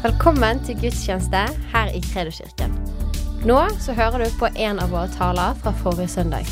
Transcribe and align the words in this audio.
Velkommen 0.00 0.62
til 0.64 0.78
gudstjeneste 0.80 1.40
her 1.74 1.90
i 1.92 1.98
Kredoskirken. 2.00 2.72
Nå 3.44 3.56
så 3.84 3.92
hører 3.92 4.22
du 4.22 4.30
på 4.40 4.48
en 4.48 4.78
av 4.80 4.94
våre 4.94 5.10
taler 5.12 5.58
fra 5.60 5.74
forrige 5.76 6.08
søndag. 6.08 6.46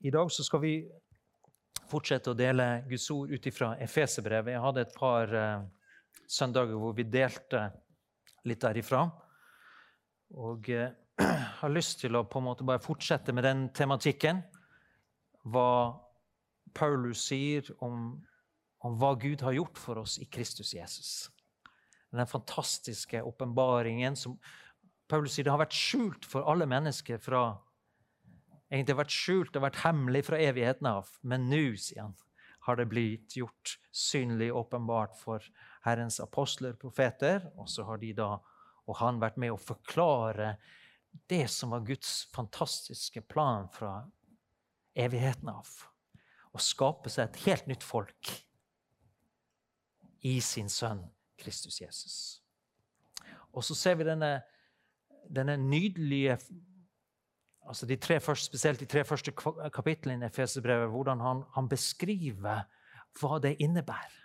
I 0.00 0.12
dag 0.14 0.32
så 0.32 0.46
skal 0.46 0.62
vi 0.62 0.70
fortsette 1.92 2.32
å 2.32 2.38
dele 2.38 2.70
Guds 2.88 3.04
ord 3.12 3.34
ut 3.34 3.50
ifra 3.52 3.74
Efeserbrevet. 3.84 4.54
Jeg 4.54 4.64
hadde 4.64 4.86
et 4.86 4.96
par 4.96 5.36
uh, 5.36 5.60
søndager 6.24 6.80
hvor 6.80 6.96
vi 6.96 7.04
delte 7.04 7.66
litt 8.48 8.64
derifra. 8.64 9.02
Og 10.40 10.72
uh, 10.72 10.88
har 11.60 11.76
lyst 11.76 12.00
til 12.00 12.16
å 12.16 12.24
på 12.24 12.40
en 12.40 12.48
måte 12.48 12.64
bare 12.64 12.80
fortsette 12.80 13.36
med 13.36 13.44
den 13.44 13.66
tematikken. 13.76 14.40
Hva 15.52 15.68
Paulus 16.72 17.28
sier 17.28 17.68
om, 17.84 18.24
om 18.84 18.98
hva 18.98 19.14
Gud 19.18 19.42
har 19.42 19.56
gjort 19.56 19.78
for 19.80 20.02
oss 20.04 20.18
i 20.22 20.26
Kristus 20.30 20.74
Jesus. 20.74 21.30
Den 22.10 22.26
fantastiske 22.26 23.22
åpenbaringen 23.22 24.16
som 24.16 24.38
Paulus 25.08 25.34
sier 25.34 25.48
det 25.48 25.52
har 25.52 25.62
vært 25.62 25.76
skjult 25.76 26.28
for 26.28 26.46
alle 26.48 26.68
mennesker 26.68 27.20
fra 27.20 27.42
egentlig 28.68 28.94
har 28.94 29.02
vært 29.02 29.16
skjult 29.16 29.56
og 29.56 29.64
vært 29.64 29.82
hemmelig 29.82 30.24
fra 30.28 30.40
evigheten 30.44 30.88
av. 30.90 31.12
Men 31.24 31.48
nå, 31.50 31.62
sier 31.80 32.04
han, 32.04 32.16
har 32.68 32.76
det 32.76 32.88
blitt 32.90 33.36
gjort 33.38 33.78
synlig 33.94 34.50
åpenbart 34.52 35.16
for 35.16 35.44
Herrens 35.86 36.20
apostler, 36.20 36.76
profeter. 36.76 37.46
Og 37.56 37.70
så 37.72 37.86
har 37.88 38.00
de 38.02 38.12
da, 38.16 38.34
og 38.88 39.00
han 39.00 39.20
vært 39.22 39.40
med 39.40 39.54
å 39.54 39.60
forklare 39.60 40.56
det 41.32 41.46
som 41.50 41.72
var 41.72 41.86
Guds 41.88 42.26
fantastiske 42.34 43.24
plan 43.28 43.70
fra 43.72 44.02
evigheten 44.98 45.48
av. 45.48 45.70
Å 46.52 46.60
skape 46.60 47.10
seg 47.12 47.28
et 47.28 47.42
helt 47.46 47.72
nytt 47.72 47.86
folk 47.86 48.34
i 50.26 50.40
sin 50.40 50.68
sønn 50.68 51.04
Kristus 51.38 51.80
Jesus. 51.80 52.16
Og 53.52 53.64
så 53.64 53.74
ser 53.74 53.98
vi 53.98 54.06
denne, 54.06 54.40
denne 55.30 55.56
nydelige 55.56 56.38
altså 57.68 57.86
de 57.86 57.96
tre 57.96 58.20
første, 58.20 58.46
Spesielt 58.46 58.80
de 58.80 58.86
tre 58.86 59.04
første 59.04 59.32
kapitlene 59.74 60.24
i 60.24 60.28
Efeserbrevet, 60.28 60.90
hvordan 60.90 61.20
han, 61.20 61.42
han, 61.54 61.68
beskriver 61.68 62.64
hva 63.20 63.38
det 63.42 63.58
innebærer 63.60 64.16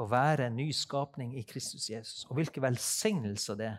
å 0.00 0.06
være 0.08 0.48
en 0.48 0.56
ny 0.56 0.70
skapning 0.72 1.34
i 1.36 1.44
Kristus 1.46 1.90
Jesus. 1.90 2.24
Og 2.30 2.38
hvilke 2.38 2.62
velsignelser 2.62 3.58
det 3.60 3.72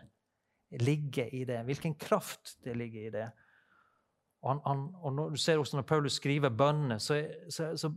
ligger 0.80 1.34
i 1.34 1.42
det. 1.48 1.58
Hvilken 1.66 1.96
kraft 1.98 2.56
det 2.64 2.76
ligger 2.78 3.08
i 3.08 3.10
det. 3.14 3.26
Og, 4.44 4.50
han, 4.50 4.60
han, 4.66 4.80
og 5.00 5.14
når 5.16 5.30
du 5.32 5.40
ser 5.40 5.60
også 5.60 5.78
når 5.78 5.86
Paulus 5.88 6.18
skriver 6.20 6.52
bønnene, 6.52 6.98
så, 7.00 7.16
så, 7.48 7.70
så, 7.80 7.88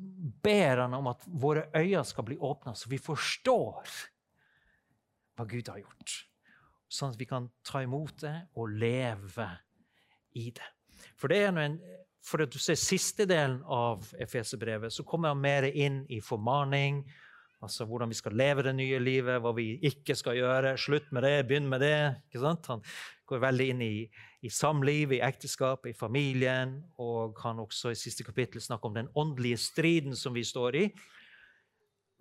ber 0.43 0.79
han 0.85 0.95
om 0.95 1.09
at 1.11 1.25
våre 1.27 1.65
øyne 1.75 2.05
skal 2.07 2.23
bli 2.23 2.37
åpna, 2.39 2.71
så 2.71 2.87
vi 2.87 2.99
forstår 3.03 3.91
hva 5.35 5.45
Gud 5.45 5.67
har 5.67 5.81
gjort. 5.81 6.15
Sånn 6.87 7.11
at 7.11 7.19
vi 7.19 7.27
kan 7.27 7.49
ta 7.67 7.83
imot 7.83 8.23
det 8.23 8.35
og 8.55 8.71
leve 8.79 9.49
i 10.39 10.47
det. 10.55 10.71
For 11.19 11.27
det 11.27 11.41
er 11.43 11.59
en, 11.65 11.75
for 12.23 12.45
at 12.45 12.53
du 12.53 12.59
ser 12.63 12.79
siste 12.79 13.27
delen 13.27 13.59
av 13.63 14.07
Efeserbrevet, 14.15 14.93
så 14.93 15.03
kommer 15.07 15.35
han 15.35 15.43
mer 15.43 15.67
inn 15.67 16.05
i 16.07 16.21
formaning. 16.23 17.03
Altså 17.63 17.87
hvordan 17.89 18.09
vi 18.09 18.17
skal 18.19 18.35
leve 18.37 18.63
det 18.67 18.75
nye 18.77 18.99
livet, 19.01 19.39
hva 19.41 19.51
vi 19.57 19.79
ikke 19.89 20.15
skal 20.15 20.37
gjøre. 20.37 20.75
Slutt 20.77 21.09
med 21.11 21.25
det, 21.25 21.35
begynn 21.49 21.69
med 21.69 21.81
det. 21.81 21.97
Han 22.67 22.83
går 23.25 23.41
veldig 23.41 23.69
inn 23.73 23.81
i, 23.81 23.93
i 24.45 24.49
samliv, 24.53 25.15
i 25.15 25.23
ekteskap, 25.25 25.87
i 25.89 25.95
familien. 25.97 26.77
Og 27.01 27.33
kan 27.39 27.59
også 27.59 27.91
i 27.93 27.99
siste 27.99 28.25
kapittel 28.27 28.61
snakke 28.61 28.89
om 28.89 28.97
den 28.97 29.09
åndelige 29.17 29.57
striden 29.57 30.15
som 30.15 30.37
vi 30.37 30.45
står 30.45 30.75
i. 30.75 30.85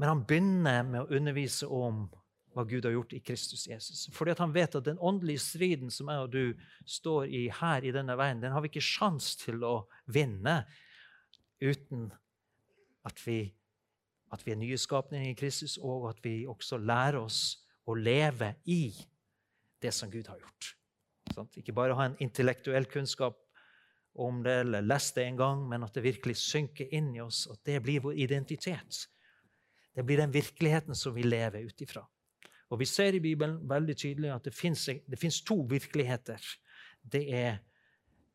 Men 0.01 0.09
han 0.13 0.25
begynner 0.29 0.87
med 0.89 1.03
å 1.03 1.19
undervise 1.19 1.69
om 1.69 2.07
hva 2.57 2.65
Gud 2.65 2.87
har 2.89 2.95
gjort 2.95 3.13
i 3.13 3.21
Kristus 3.21 3.67
Jesus. 3.69 4.07
Fordi 4.17 4.33
han 4.39 4.55
vet 4.55 4.79
at 4.79 4.87
den 4.89 5.01
åndelige 5.05 5.43
striden 5.45 5.93
som 5.93 6.09
jeg 6.09 6.25
og 6.25 6.33
du 6.33 6.69
står 6.89 7.29
i 7.29 7.43
her 7.53 7.85
i 7.85 7.93
denne 7.93 8.17
veien, 8.17 8.41
den 8.41 8.55
har 8.55 8.65
vi 8.65 8.71
ikke 8.73 8.85
sjans 8.85 9.35
til 9.43 9.61
å 9.65 9.75
vinne 10.09 10.63
uten 11.61 12.09
at 13.07 13.21
vi, 13.27 13.43
at 14.33 14.43
vi 14.47 14.53
er 14.53 14.61
nye 14.61 14.79
skapninger 14.79 15.31
i 15.31 15.39
Kristus, 15.39 15.77
og 15.79 16.09
at 16.11 16.23
vi 16.25 16.47
også 16.49 16.79
lærer 16.79 17.21
oss 17.21 17.41
å 17.87 17.95
leve 17.95 18.55
i 18.65 18.91
det 19.83 19.93
som 19.95 20.11
Gud 20.11 20.27
har 20.27 20.41
gjort. 20.41 20.73
Ikke 21.59 21.75
bare 21.77 21.95
ha 21.95 22.07
en 22.09 22.17
intellektuell 22.23 22.89
kunnskap 22.91 23.39
om 24.17 24.41
det 24.43 24.55
eller 24.65 24.85
lest 24.87 25.19
det 25.19 25.27
en 25.27 25.39
gang, 25.39 25.65
men 25.69 25.85
at 25.85 25.95
det 25.95 26.07
virkelig 26.07 26.39
synker 26.41 26.89
inn 26.95 27.13
i 27.15 27.23
oss, 27.23 27.45
at 27.53 27.61
det 27.69 27.83
blir 27.85 28.03
vår 28.07 28.17
identitet. 28.25 29.05
Det 29.97 30.05
blir 30.05 30.21
den 30.21 30.33
virkeligheten 30.33 30.97
som 30.97 31.15
vi 31.15 31.25
lever 31.27 31.69
ut 31.69 31.81
ifra. 31.81 32.03
Og 32.71 32.81
Vi 32.81 32.85
ser 32.85 33.15
i 33.15 33.21
Bibelen 33.23 33.61
veldig 33.69 33.97
tydelig 33.97 34.33
at 34.35 34.45
det 34.45 34.55
fins 35.19 35.43
to 35.47 35.61
virkeligheter. 35.71 36.41
Det 37.03 37.23
er 37.35 37.59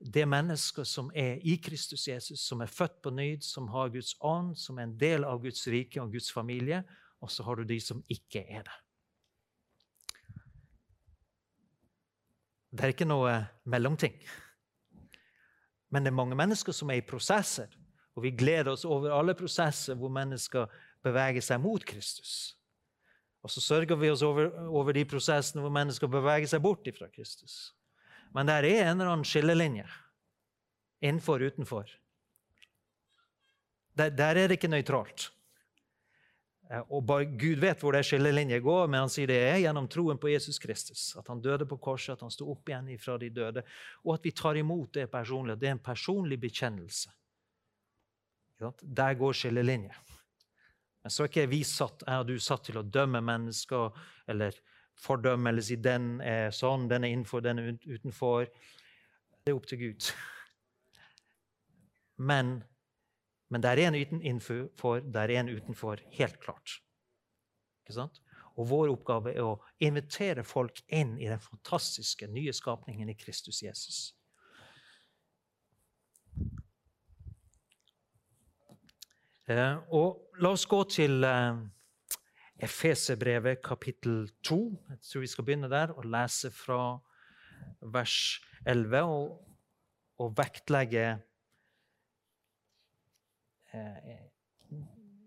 det 0.01 0.25
mennesket 0.25 0.87
som 0.87 1.11
er 1.15 1.37
i 1.45 1.57
Kristus 1.61 2.07
Jesus, 2.07 2.41
som 2.41 2.61
er 2.61 2.71
født 2.71 3.01
på 3.03 3.11
nyd, 3.13 3.43
som 3.45 3.67
har 3.69 3.91
Guds 3.93 4.15
ånd, 4.19 4.55
som 4.57 4.79
er 4.79 4.89
en 4.89 4.97
del 4.97 5.25
av 5.27 5.41
Guds 5.43 5.67
rike 5.69 6.01
og 6.01 6.13
Guds 6.13 6.31
familie. 6.33 6.81
Og 7.21 7.31
så 7.31 7.45
har 7.45 7.59
du 7.59 7.67
de 7.69 7.77
som 7.81 8.01
ikke 8.09 8.41
er 8.49 8.65
det. 8.65 8.77
Det 12.71 12.85
er 12.85 12.93
ikke 12.95 13.09
noe 13.09 13.35
mellomting. 13.67 14.15
Men 15.91 16.05
det 16.05 16.13
er 16.13 16.17
mange 16.17 16.37
mennesker 16.39 16.73
som 16.73 16.89
er 16.89 17.01
i 17.01 17.05
prosesser. 17.05 17.69
Og 18.15 18.23
vi 18.25 18.31
gleder 18.35 18.71
oss 18.71 18.87
over 18.87 19.11
alle 19.13 19.35
prosesser 19.37 19.99
hvor 19.99 20.11
mennesker 20.13 20.71
beveger 21.03 21.43
seg 21.43 21.61
mot 21.61 21.83
Kristus. 21.85 22.55
Og 23.41 23.51
så 23.51 23.61
sørger 23.61 23.97
vi 23.99 24.09
oss 24.13 24.21
over, 24.21 24.49
over 24.69 24.95
de 24.95 25.05
prosessene 25.05 25.63
hvor 25.63 25.73
mennesker 25.73 26.09
beveger 26.11 26.47
seg 26.49 26.61
bort 26.63 26.87
fra 26.97 27.09
Kristus. 27.11 27.73
Men 28.35 28.47
der 28.47 28.63
er 28.63 28.85
en 28.85 28.95
eller 28.95 29.11
annen 29.11 29.27
skillelinje. 29.27 29.87
Innenfor, 31.01 31.41
utenfor. 31.41 31.89
Der, 33.97 34.09
der 34.09 34.37
er 34.39 34.47
det 34.47 34.59
ikke 34.59 34.71
nøytralt. 34.71 35.27
Eh, 36.71 36.83
og 36.87 37.03
bare 37.05 37.25
Gud 37.25 37.59
vet 37.59 37.81
hvor 37.83 37.95
det 37.95 38.05
skillelinje 38.07 38.61
går, 38.63 38.87
men 38.87 39.03
han 39.03 39.11
sier 39.11 39.29
det 39.29 39.39
er 39.49 39.59
gjennom 39.65 39.89
troen 39.91 40.19
på 40.21 40.31
Jesus 40.31 40.59
Kristus. 40.61 41.09
At 41.19 41.27
han 41.31 41.41
døde 41.43 41.67
på 41.67 41.79
korset, 41.81 42.15
at 42.15 42.23
han 42.23 42.31
sto 42.33 42.47
opp 42.53 42.71
igjen 42.71 42.91
fra 43.01 43.17
de 43.19 43.31
døde, 43.33 43.65
og 44.05 44.15
at 44.15 44.29
vi 44.29 44.35
tar 44.35 44.59
imot 44.61 44.93
det 44.95 45.09
personlig. 45.11 45.57
Det 45.59 45.67
er 45.67 45.75
en 45.75 45.83
personlig 45.83 46.39
bekjennelse. 46.39 47.11
Der 48.81 49.15
går 49.17 49.33
skillelinje. 49.33 49.95
Men 51.01 51.11
så 51.11 51.23
er 51.23 51.31
ikke 51.31 51.49
vi 51.49 51.63
satt, 51.65 52.03
er 52.07 52.23
du 52.23 52.35
satt 52.39 52.67
til 52.67 52.77
å 52.77 52.85
dømme 52.85 53.23
mennesker 53.25 53.89
eller 54.29 54.53
fordømme 54.99 55.49
eller 55.49 55.65
si 55.65 55.77
den 55.81 56.19
er 56.21 56.51
sånn, 56.55 56.87
den 56.89 57.05
er 57.05 57.15
innenfor, 57.15 57.43
den 57.45 57.61
er 57.61 57.71
utenfor. 57.85 58.49
Det 59.41 59.51
er 59.51 59.57
opp 59.57 59.69
til 59.69 59.81
Gud. 59.81 60.11
Men, 62.21 62.59
men 63.49 63.63
det 63.63 63.69
er 63.71 63.79
en 63.87 63.95
innenfor, 63.97 64.99
det 65.01 65.21
er 65.23 65.31
en 65.39 65.47
utenfor, 65.49 66.03
helt 66.13 66.35
klart. 66.43 66.75
Ikke 67.81 67.95
sant? 67.95 68.19
Og 68.59 68.67
vår 68.69 68.91
oppgave 68.91 69.33
er 69.33 69.41
å 69.41 69.55
invitere 69.81 70.43
folk 70.45 70.83
inn 70.93 71.15
i 71.17 71.31
den 71.31 71.41
fantastiske 71.41 72.29
nye 72.29 72.53
skapningen 72.53 73.09
i 73.09 73.15
Kristus 73.17 73.63
Jesus. 73.63 74.03
Eh, 79.49 79.79
og 79.89 80.37
la 80.43 80.53
oss 80.53 80.67
gå 80.69 80.83
til 80.91 81.25
eh, 81.25 81.63
Efeserbrevet 82.61 83.61
kapittel 83.65 84.27
2. 84.45 84.57
Jeg 84.89 84.99
tror 85.07 85.23
vi 85.23 85.29
skal 85.31 85.45
begynne 85.47 85.69
der 85.71 85.93
og 85.95 86.05
lese 86.05 86.51
fra 86.53 86.99
vers 87.81 88.17
11 88.69 89.01
og, 89.01 89.31
og 90.21 90.35
vektlegge 90.37 91.05
eh, 93.73 94.11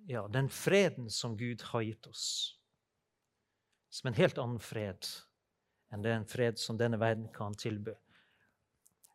ja, 0.06 0.26
den 0.30 0.50
freden 0.52 1.10
som 1.10 1.34
Gud 1.38 1.64
har 1.72 1.82
gitt 1.82 2.06
oss. 2.06 2.26
Som 3.90 4.12
en 4.12 4.18
helt 4.18 4.38
annen 4.38 4.62
fred 4.62 5.10
enn 5.94 6.02
den 6.02 6.24
fred 6.26 6.58
som 6.58 6.78
denne 6.78 6.98
verden 6.98 7.28
kan 7.34 7.54
tilby. 7.58 7.94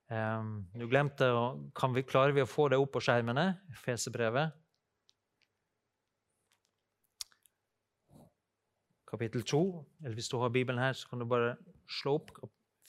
Um, 0.09 0.63
du 0.73 0.88
glemte, 0.89 1.27
Klarer 1.75 2.33
vi 2.33 2.41
å 2.41 2.49
få 2.49 2.69
det 2.71 2.79
opp 2.81 2.95
på 2.95 3.01
skjermene? 3.03 3.51
Efeserbrevet? 3.75 4.55
Kapittel 9.09 9.44
2. 9.44 9.85
Eller 10.03 10.13
hvis 10.13 10.29
du 10.29 10.38
har 10.38 10.50
Bibelen 10.50 10.81
her, 10.81 10.94
så 10.94 11.09
kan 11.09 11.19
du 11.19 11.25
bare 11.25 11.56
slå 12.01 12.15
opp 12.19 12.31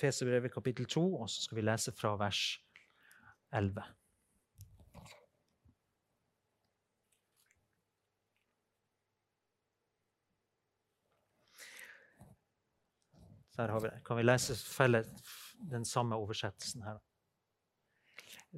Fesebrevet 0.01 0.53
kapittel 0.53 0.87
2, 0.87 1.15
og 1.21 1.31
så 1.31 1.43
skal 1.43 1.57
vi 1.57 1.63
lese 1.67 1.93
fra 1.93 2.15
vers 2.17 2.61
11. 3.53 3.83
Der 13.57 13.69
har 13.69 13.81
vi 13.81 13.89
det. 13.89 14.01
Kan 14.07 14.17
vi 14.17 14.23
lese 14.23 14.55
den 15.71 15.85
samme 15.85 16.17
oversettelsen 16.17 16.83
her? 16.83 16.97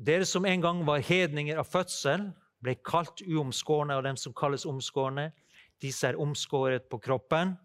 Dere 0.06 0.24
som 0.24 0.46
en 0.46 0.60
gang 0.60 0.86
var 0.86 1.02
hedninger 1.02 1.58
av 1.58 1.66
fødsel, 1.66 2.30
ble 2.62 2.76
kalt 2.86 3.24
uomskårne 3.26 3.96
av 3.98 4.04
dem 4.06 4.16
som 4.16 4.34
kalles 4.34 4.66
omskårne. 4.66 5.32
Disse 5.82 6.12
er 6.12 6.18
omskåret 6.20 6.86
på 6.90 6.98
kroppen. 7.02 7.56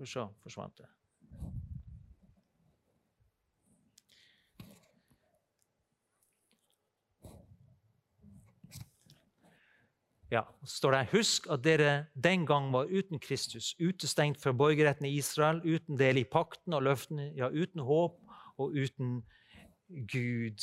Skal 0.00 0.28
vi 0.28 0.42
forsvant 0.44 0.78
det. 0.78 0.88
Ja, 10.30 10.44
står 10.64 10.94
det 10.94 11.06
Husk 11.10 11.48
at 11.50 11.64
dere 11.64 12.06
den 12.14 12.44
gang 12.46 12.68
var 12.72 12.86
uten 12.86 13.18
Kristus, 13.18 13.74
utestengt 13.80 14.38
fra 14.38 14.52
borgerretten 14.52 15.08
i 15.08 15.16
Israel, 15.18 15.58
uten 15.64 15.98
del 15.98 16.20
i 16.22 16.24
pakten 16.24 16.76
og 16.76 16.84
løftene, 16.86 17.32
ja, 17.34 17.48
uten 17.50 17.82
håp 17.82 18.20
og 18.56 18.76
uten 18.78 19.24
Gud 19.90 20.62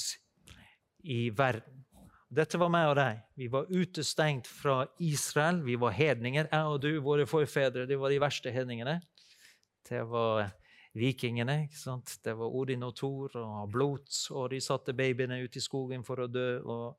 i 1.03 1.19
verden. 1.35 1.83
Dette 2.27 2.59
var 2.59 2.71
meg 2.71 2.89
og 2.89 2.97
deg. 2.99 3.19
Vi 3.39 3.47
var 3.51 3.69
utestengt 3.71 4.49
fra 4.51 4.81
Israel. 4.99 5.61
Vi 5.63 5.77
var 5.79 5.95
hedninger. 5.95 6.49
Jeg 6.51 6.71
og 6.73 6.81
du, 6.83 6.89
våre 7.03 7.27
forfedre, 7.29 7.85
det 7.87 7.97
var 7.99 8.11
de 8.11 8.19
verste 8.19 8.51
hedningene. 8.51 8.97
Det 9.87 10.03
var 10.11 10.49
vikingene. 10.97 11.63
ikke 11.67 11.79
sant? 11.79 12.17
Det 12.23 12.35
var 12.35 12.51
Odin 12.59 12.83
og 12.83 12.95
Thor 12.97 13.37
og 13.39 13.71
blot, 13.71 14.11
og 14.35 14.49
de 14.51 14.59
satte 14.63 14.95
babyene 14.97 15.39
ut 15.43 15.55
i 15.55 15.63
skogen 15.63 16.03
for 16.03 16.25
å 16.25 16.27
dø. 16.27 16.49
og 16.63 16.97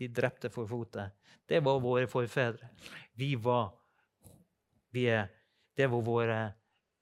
de 0.00 0.08
drepte 0.08 0.48
for 0.48 0.64
fotet. 0.64 1.12
Det 1.44 1.60
var 1.60 1.80
våre 1.80 2.06
forfedre. 2.08 2.70
Vi 3.20 3.34
var 3.36 3.68
vi 4.90 5.04
er, 5.12 5.28
det, 5.76 5.86
var 5.86 6.02
våre, 6.02 6.38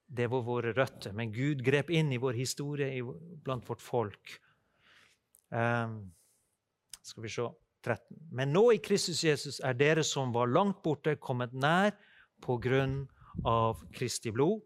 det 0.07 0.27
var 0.29 0.43
våre 0.45 0.73
røtter. 0.77 1.15
Men 1.17 1.33
Gud 1.33 1.63
grep 1.65 1.91
inn 1.91 2.13
i 2.13 2.21
vår 2.21 2.37
historie 2.37 3.03
blant 3.45 3.69
vårt 3.69 3.85
folk. 3.85 4.35
Um, 5.49 6.11
skal 7.09 7.25
vi 7.25 7.33
se 7.33 7.47
13. 7.87 8.17
Men 8.35 8.53
nå 8.53 8.65
i 8.75 8.81
Kristus 8.83 9.23
Jesus 9.25 9.61
er 9.65 9.77
dere 9.79 10.05
som 10.07 10.33
var 10.35 10.51
langt 10.51 10.83
borte, 10.85 11.17
kommet 11.17 11.55
nær 11.55 11.95
på 12.45 12.59
grunn 12.63 13.01
av 13.47 13.81
Kristi 13.95 14.33
blod. 14.35 14.61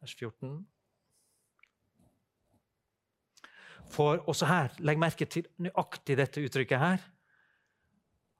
Vers 0.00 0.14
14. 0.16 0.60
For 3.90 4.22
også 4.30 4.46
her, 4.46 4.76
legg 4.86 5.00
merke 5.02 5.26
til 5.26 5.48
nøyaktig 5.62 6.16
dette 6.18 6.42
uttrykket 6.46 6.80
her. 6.82 7.02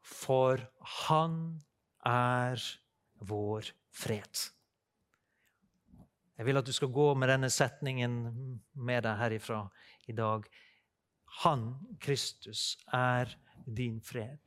For 0.06 0.62
han 1.04 1.34
er 2.06 2.62
vår 3.26 3.72
fred. 3.92 4.46
Jeg 6.38 6.48
vil 6.48 6.56
at 6.56 6.64
du 6.64 6.72
skal 6.72 6.92
gå 6.94 7.10
med 7.20 7.28
denne 7.28 7.50
setningen 7.52 8.14
med 8.72 9.04
deg 9.04 9.18
herifra 9.20 9.64
i 10.08 10.14
dag. 10.16 10.46
Han, 11.30 11.74
Kristus, 12.00 12.78
er 12.92 13.30
din 13.66 14.00
fred. 14.00 14.38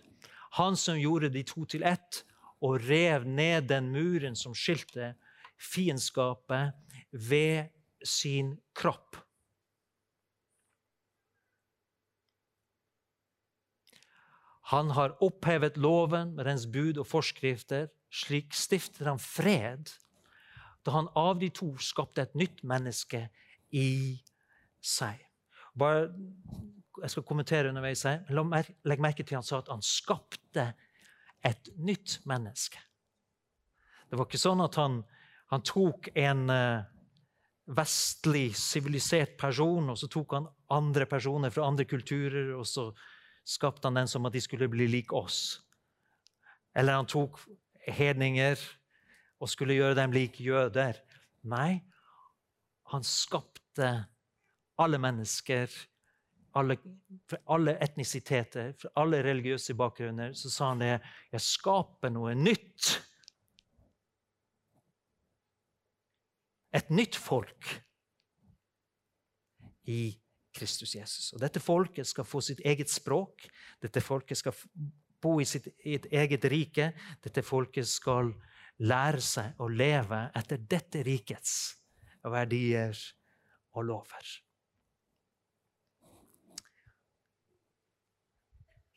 Han 0.60 0.78
som 0.78 1.00
gjorde 1.00 1.32
de 1.34 1.44
to 1.48 1.66
til 1.66 1.84
ett 1.88 2.24
og 2.64 2.84
rev 2.88 3.26
ned 3.26 3.70
den 3.72 3.90
muren 3.92 4.36
som 4.36 4.54
skilte 4.56 5.14
fiendskapet 5.58 6.76
ved 7.12 7.72
sin 8.04 8.58
kropp. 8.76 9.18
Han 14.72 14.94
har 14.96 15.18
opphevet 15.24 15.78
loven 15.78 16.36
med 16.36 16.48
dens 16.48 16.66
bud 16.68 16.98
og 16.98 17.08
forskrifter. 17.08 17.90
Slik 18.14 18.54
stiftet 18.54 19.08
han 19.08 19.20
fred 19.20 19.92
da 20.84 20.92
han 20.98 21.08
av 21.16 21.40
de 21.40 21.48
to 21.50 21.70
skapte 21.80 22.24
et 22.26 22.34
nytt 22.36 22.64
menneske 22.68 23.28
i 23.72 24.20
seg. 24.84 25.20
Bare, 25.80 26.08
jeg 27.02 27.10
skal 27.10 27.26
kommentere 27.26 27.70
underveis 27.72 28.04
her. 28.06 28.22
Legg 28.86 29.02
merke 29.02 29.26
til 29.26 29.40
han 29.40 29.46
sa 29.46 29.62
at 29.64 29.72
han 29.74 29.82
skapte 29.86 30.70
et 31.44 31.70
nytt 31.82 32.20
menneske. 32.30 32.80
Det 34.10 34.20
var 34.20 34.30
ikke 34.30 34.42
sånn 34.42 34.62
at 34.64 34.78
han, 34.78 35.00
han 35.50 35.64
tok 35.66 36.12
en 36.14 36.46
uh, 36.54 36.86
vestlig, 37.74 38.54
sivilisert 38.60 39.34
person, 39.40 39.90
og 39.90 39.98
så 40.00 40.10
tok 40.12 40.38
han 40.38 40.48
andre 40.74 41.08
personer 41.10 41.54
fra 41.54 41.66
andre 41.68 41.88
kulturer, 41.90 42.54
og 42.58 42.68
så 42.70 42.92
skapte 43.44 43.90
han 43.90 43.98
den 43.98 44.12
som 44.12 44.30
at 44.30 44.36
de 44.36 44.44
skulle 44.44 44.70
bli 44.72 44.88
lik 44.92 45.14
oss. 45.18 45.64
Eller 46.78 47.00
han 47.00 47.10
tok 47.10 47.42
hedninger 47.90 48.62
og 49.42 49.50
skulle 49.52 49.76
gjøre 49.76 49.98
dem 50.00 50.14
lik 50.16 50.40
jøder. 50.40 51.02
Nei, 51.50 51.82
han 52.94 53.04
skapte 53.04 53.90
alle 54.82 55.00
mennesker, 55.02 55.70
alle, 56.58 56.78
fra 57.30 57.40
alle 57.56 57.76
etnisiteter, 57.82 58.74
fra 58.78 58.92
alle 59.02 59.22
religiøse 59.26 59.76
bakgrunner. 59.78 60.34
Så 60.38 60.52
sa 60.54 60.72
han 60.72 60.84
det 60.84 60.94
Jeg 61.32 61.42
skaper 61.42 62.14
noe 62.14 62.36
nytt. 62.38 62.94
Et 66.74 66.90
nytt 66.90 67.16
folk 67.16 67.74
i 69.90 70.14
Kristus 70.54 70.96
Jesus. 70.96 71.34
Og 71.34 71.42
Dette 71.42 71.62
folket 71.62 72.08
skal 72.08 72.26
få 72.26 72.42
sitt 72.42 72.62
eget 72.66 72.90
språk. 72.90 73.46
Dette 73.82 74.02
folket 74.02 74.38
skal 74.38 74.58
bo 75.24 75.40
i 75.42 75.48
sitt 75.48 75.70
eget 75.84 76.46
rike. 76.52 76.92
Dette 77.24 77.44
folket 77.46 77.90
skal 77.90 78.34
lære 78.84 79.22
seg 79.22 79.62
å 79.62 79.70
leve 79.70 80.26
etter 80.38 80.62
dette 80.70 81.04
rikets 81.06 81.54
verdier 82.24 82.98
og 83.74 83.86
lover. 83.90 84.34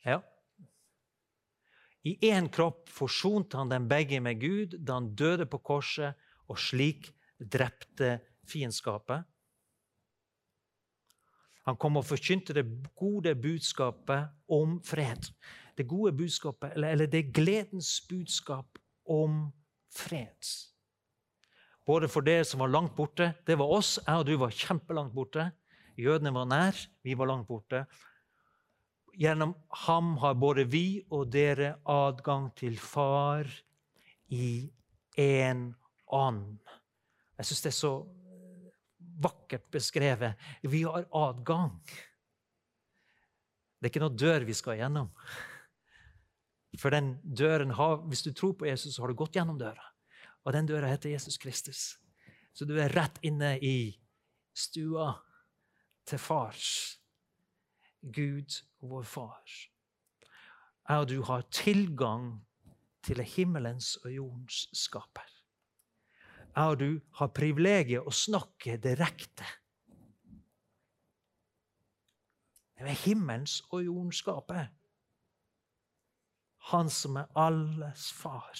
Ja. 0.07 0.21
I 2.07 2.15
én 2.29 2.47
kropp 2.53 2.87
forsonte 2.93 3.59
han 3.59 3.71
dem 3.71 3.87
begge 3.91 4.21
med 4.23 4.39
Gud 4.39 4.77
da 4.79 5.01
han 5.01 5.11
døde 5.19 5.47
på 5.49 5.59
korset 5.59 6.15
og 6.47 6.59
slik 6.61 7.09
drepte 7.37 8.17
fiendskapet. 8.47 9.25
Han 11.67 11.75
kom 11.75 11.99
og 11.99 12.07
forkynte 12.07 12.55
det 12.55 12.63
gode 12.95 13.33
budskapet 13.35 14.31
om 14.47 14.77
fred. 14.87 15.27
Det 15.75 15.83
gode 15.87 16.13
budskapet, 16.15 16.71
eller, 16.77 16.95
eller 16.95 17.11
det 17.11 17.33
gledens 17.35 17.99
budskap 18.07 18.79
om 19.03 19.49
fred. 19.91 20.47
Både 21.87 22.07
for 22.11 22.23
det 22.23 22.45
som 22.47 22.59
var 22.63 22.71
langt 22.71 22.95
borte 22.95 23.33
Det 23.47 23.55
var 23.59 23.71
oss. 23.71 23.97
Jeg 24.07 24.15
og 24.15 24.25
du 24.27 24.35
var 24.39 24.51
kjempelangt 24.55 25.13
borte. 25.15 25.51
Jødene 25.97 26.33
var 26.33 26.47
nær. 26.47 26.79
Vi 27.03 27.15
var 27.17 27.27
langt 27.27 27.47
borte. 27.47 27.85
Gjennom 29.17 29.55
ham 29.85 30.17
har 30.21 30.35
både 30.37 30.67
vi 30.69 31.01
og 31.09 31.31
dere 31.33 31.79
adgang 31.89 32.51
til 32.57 32.77
Far 32.77 33.49
i 34.29 34.69
én 35.17 35.71
ånd. 36.13 36.59
Jeg 37.37 37.49
syns 37.49 37.63
det 37.63 37.71
er 37.71 37.77
så 37.79 37.93
vakkert 39.17 39.65
beskrevet. 39.73 40.37
Vi 40.61 40.83
har 40.85 41.07
adgang. 41.17 41.79
Det 43.77 43.87
er 43.87 43.91
ikke 43.91 44.05
noe 44.05 44.17
dør 44.17 44.45
vi 44.45 44.53
skal 44.57 44.77
gjennom. 44.83 45.09
For 46.77 46.93
den 46.93 47.15
døren 47.23 47.73
har, 47.73 47.97
Hvis 48.05 48.21
du 48.21 48.33
tror 48.33 48.53
på 48.53 48.69
Jesus, 48.69 48.95
så 48.95 49.01
har 49.01 49.09
du 49.09 49.17
gått 49.17 49.35
gjennom 49.35 49.57
døra. 49.57 49.93
Og 50.45 50.53
den 50.53 50.65
døra 50.65 50.87
heter 50.87 51.09
Jesus 51.09 51.37
Kristus. 51.37 51.97
Så 52.53 52.65
du 52.65 52.77
er 52.77 52.93
rett 52.93 53.17
inne 53.21 53.57
i 53.57 53.97
stua 54.53 55.13
til 56.05 56.19
fars. 56.19 56.99
Gud, 58.01 58.61
vår 58.81 59.03
far. 59.03 59.55
Jeg 60.87 60.99
og 61.03 61.09
du 61.09 61.21
har 61.23 61.47
tilgang 61.51 62.45
til 63.03 63.23
himmelens 63.23 63.95
og 64.03 64.11
jordens 64.11 64.67
skaper 64.75 65.37
jeg 66.57 66.65
og 66.71 66.79
du 66.79 66.91
har 67.19 67.29
privilegiet 67.37 68.07
å 68.07 68.13
snakke 68.13 68.79
direkte. 68.81 69.45
Er 72.77 72.89
himmelens 73.03 73.59
og 73.69 73.83
jordens 73.85 74.21
skaper. 74.23 74.71
Han 76.71 76.89
som 76.93 77.17
er 77.21 77.29
alles 77.37 78.09
far. 78.13 78.57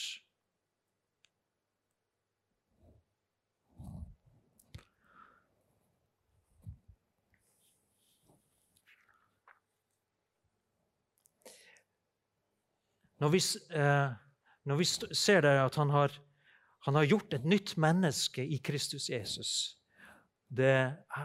Når 13.20 13.30
vi, 13.34 13.42
eh, 13.74 14.10
når 14.66 14.76
vi 14.76 14.86
ser 15.16 15.42
det 15.42 15.58
at 15.62 15.76
han 15.76 15.90
har 15.90 16.14
han 16.88 16.96
har 16.96 17.04
gjort 17.04 17.34
et 17.36 17.44
nytt 17.44 17.74
menneske 17.76 18.44
i 18.44 18.62
Kristus 18.64 19.10
Jesus. 19.12 19.50
Det, 20.48 20.72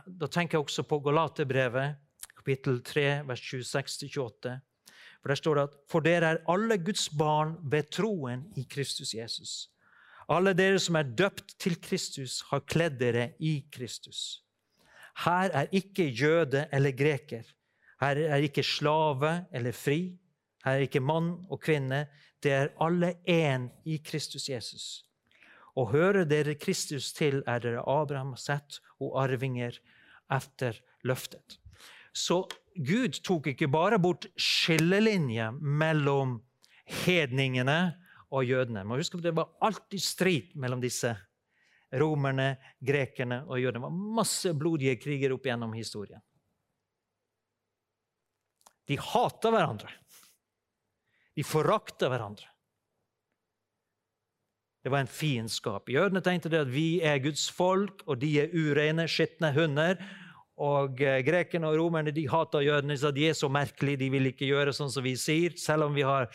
da 0.06 0.26
tenker 0.26 0.58
jeg 0.58 0.64
også 0.64 0.82
på 0.90 0.98
Galaterbrevet, 1.04 2.00
kapittel 2.34 2.80
3, 2.82 3.04
vers 3.28 3.44
26-28. 3.46 4.56
For 5.22 5.30
Der 5.30 5.38
står 5.38 5.54
det 5.54 5.64
at 5.68 5.76
for 5.92 6.02
dere 6.02 6.32
er 6.32 6.40
alle 6.50 6.80
Guds 6.82 7.06
barn 7.14 7.54
ved 7.70 7.92
troen 7.94 8.42
i 8.58 8.64
Kristus 8.66 9.14
Jesus. 9.14 9.52
Alle 10.26 10.50
dere 10.58 10.80
som 10.82 10.98
er 10.98 11.14
døpt 11.14 11.54
til 11.62 11.78
Kristus, 11.78 12.40
har 12.50 12.66
kledd 12.66 12.98
dere 12.98 13.28
i 13.38 13.60
Kristus. 13.70 14.42
Her 15.22 15.54
er 15.62 15.70
ikke 15.70 16.08
jøde 16.10 16.66
eller 16.72 16.90
greker. 16.90 17.46
Her 18.02 18.18
er 18.18 18.42
ikke 18.42 18.66
slave 18.66 19.44
eller 19.54 19.70
fri. 19.76 20.16
Her 20.62 20.78
er 20.78 20.86
ikke 20.86 21.02
mann 21.02 21.34
og 21.50 21.60
kvinne. 21.62 22.06
Det 22.42 22.52
er 22.54 22.74
alle 22.82 23.16
én 23.28 23.68
i 23.84 23.98
Kristus 24.02 24.48
Jesus. 24.48 25.04
Og 25.78 25.90
hører 25.94 26.26
dere 26.28 26.54
Kristus 26.54 27.12
til, 27.16 27.40
er 27.46 27.62
dere 27.64 27.82
Abraham 27.88 28.36
sett 28.36 28.80
og 29.00 29.16
arvinger 29.24 29.78
etter 30.32 30.78
løftet. 31.08 31.58
Så 32.12 32.44
Gud 32.76 33.18
tok 33.24 33.50
ikke 33.52 33.70
bare 33.72 33.98
bort 34.00 34.28
skillelinjer 34.36 35.56
mellom 35.56 36.38
hedningene 37.04 37.94
og 38.32 38.44
jødene. 38.48 38.84
Man 38.84 39.00
husker 39.00 39.20
Det 39.20 39.34
var 39.36 39.52
alltid 39.60 40.00
strid 40.00 40.56
mellom 40.56 40.80
disse 40.80 41.14
romerne, 41.92 42.56
grekerne 42.80 43.42
og 43.46 43.60
jødene. 43.60 43.80
Det 43.80 43.88
var 43.88 44.14
masse 44.20 44.52
blodige 44.56 44.96
kriger 45.00 45.34
opp 45.34 45.44
gjennom 45.46 45.72
historien. 45.76 46.20
De 48.88 48.96
hata 48.98 49.52
hverandre. 49.52 49.92
De 51.36 51.44
forakta 51.46 52.10
hverandre. 52.12 52.48
Det 54.82 54.90
var 54.90 55.04
en 55.04 55.10
fiendskap. 55.10 55.88
Jødene 55.94 56.20
tenkte 56.24 56.50
det 56.50 56.64
at 56.64 56.70
vi 56.72 57.00
er 57.06 57.20
Guds 57.22 57.46
folk, 57.54 58.02
og 58.06 58.18
de 58.18 58.32
er 58.42 58.54
urene, 58.54 59.06
skitne 59.08 59.52
hunder. 59.54 60.00
Og 60.62 60.98
eh, 61.00 61.20
Grekerne 61.24 61.70
og 61.70 61.78
romerne 61.78 62.12
de 62.14 62.26
hata 62.28 62.60
jødene. 62.64 62.96
Så 62.98 63.12
de 63.14 63.28
er 63.30 63.38
så 63.38 63.48
merkelige, 63.52 64.02
de 64.02 64.10
vil 64.16 64.32
ikke 64.32 64.50
gjøre 64.50 64.74
sånn 64.74 64.90
som 64.92 65.06
vi 65.06 65.14
sier. 65.16 65.54
Selv 65.58 65.86
om 65.86 65.94
vi 65.94 66.04
har 66.06 66.26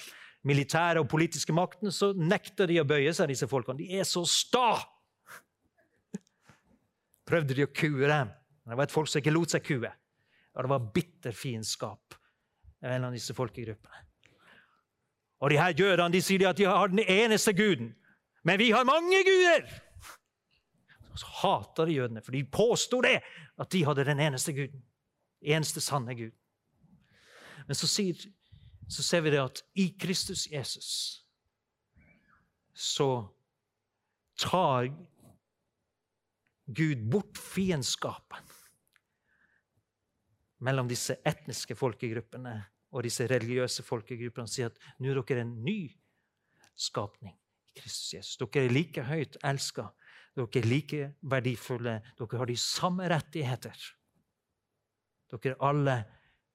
militære 0.47 1.03
og 1.03 1.09
politiske 1.11 1.53
makten, 1.55 1.91
så 1.91 2.13
nekter 2.15 2.71
de 2.71 2.79
å 2.79 2.87
bøye 2.87 3.11
seg, 3.13 3.33
disse 3.33 3.49
folkene. 3.51 3.83
De 3.83 3.99
er 3.99 4.07
så 4.07 4.23
sta! 4.31 4.79
Prøvde 7.27 7.57
de 7.57 7.67
å 7.67 7.73
kue 7.75 8.07
dem. 8.07 8.31
Det 8.67 8.79
var 8.79 8.87
et 8.87 8.95
folk 8.95 9.11
som 9.11 9.19
ikke 9.19 9.35
lot 9.35 9.51
seg 9.51 9.67
kue. 9.67 9.91
Og 10.55 10.63
det 10.63 10.71
var 10.71 10.91
bitter 10.95 11.35
fiendskap 11.35 12.15
mellom 12.87 13.11
disse 13.11 13.35
folkegruppene. 13.35 14.06
Og 15.39 15.49
de 15.49 15.59
her 15.59 15.73
jødene 15.77 16.13
de 16.13 16.21
sier 16.21 16.49
at 16.49 16.57
de 16.57 16.65
har 16.65 16.87
den 16.87 16.99
eneste 16.99 17.53
guden. 17.53 17.93
Men 18.43 18.59
vi 18.59 18.71
har 18.71 18.83
mange 18.83 19.23
guder! 19.23 19.67
Og 21.11 21.19
så 21.19 21.25
hater 21.41 21.85
de 21.85 21.93
jødene, 21.93 22.21
for 22.21 22.31
de 22.31 22.43
påsto 22.43 23.01
det, 23.01 23.19
at 23.59 23.71
de 23.73 23.85
hadde 23.85 24.05
den 24.05 24.19
eneste 24.19 24.53
guden. 24.53 24.83
Eneste 25.41 25.81
sanne 25.81 26.15
Gud. 26.15 26.31
Men 27.67 27.75
så, 27.75 27.87
sier, 27.87 28.15
så 28.89 29.03
ser 29.03 29.21
vi 29.25 29.31
det 29.33 29.41
at 29.41 29.63
i 29.75 29.87
Kristus 29.99 30.47
Jesus 30.51 31.23
så 32.77 33.27
tar 34.37 34.91
Gud 36.67 37.01
bort 37.11 37.37
fiendskapen 37.37 38.53
mellom 40.61 40.89
disse 40.89 41.17
etniske 41.25 41.75
folkegruppene 41.75 42.53
og 42.91 43.03
disse 43.03 43.27
religiøse 43.27 43.83
folkegruppene 43.83 44.49
sier 44.49 44.71
at 44.71 44.79
nå 45.03 45.11
er 45.11 45.21
dere 45.21 45.43
en 45.43 45.55
ny 45.65 45.79
skapning 46.77 47.35
i 47.35 47.79
Kristus 47.79 48.13
Jesus. 48.13 48.37
Dere 48.39 48.67
er 48.67 48.75
like 48.75 49.03
høyt 49.09 49.37
elska, 49.45 49.89
dere 50.37 50.61
er 50.61 50.69
like 50.69 51.11
verdifulle, 51.21 51.99
dere 52.19 52.41
har 52.41 52.49
de 52.49 52.57
samme 52.61 53.09
rettigheter. 53.11 53.75
Dere 55.33 55.55
er 55.55 55.67
alle 55.69 55.97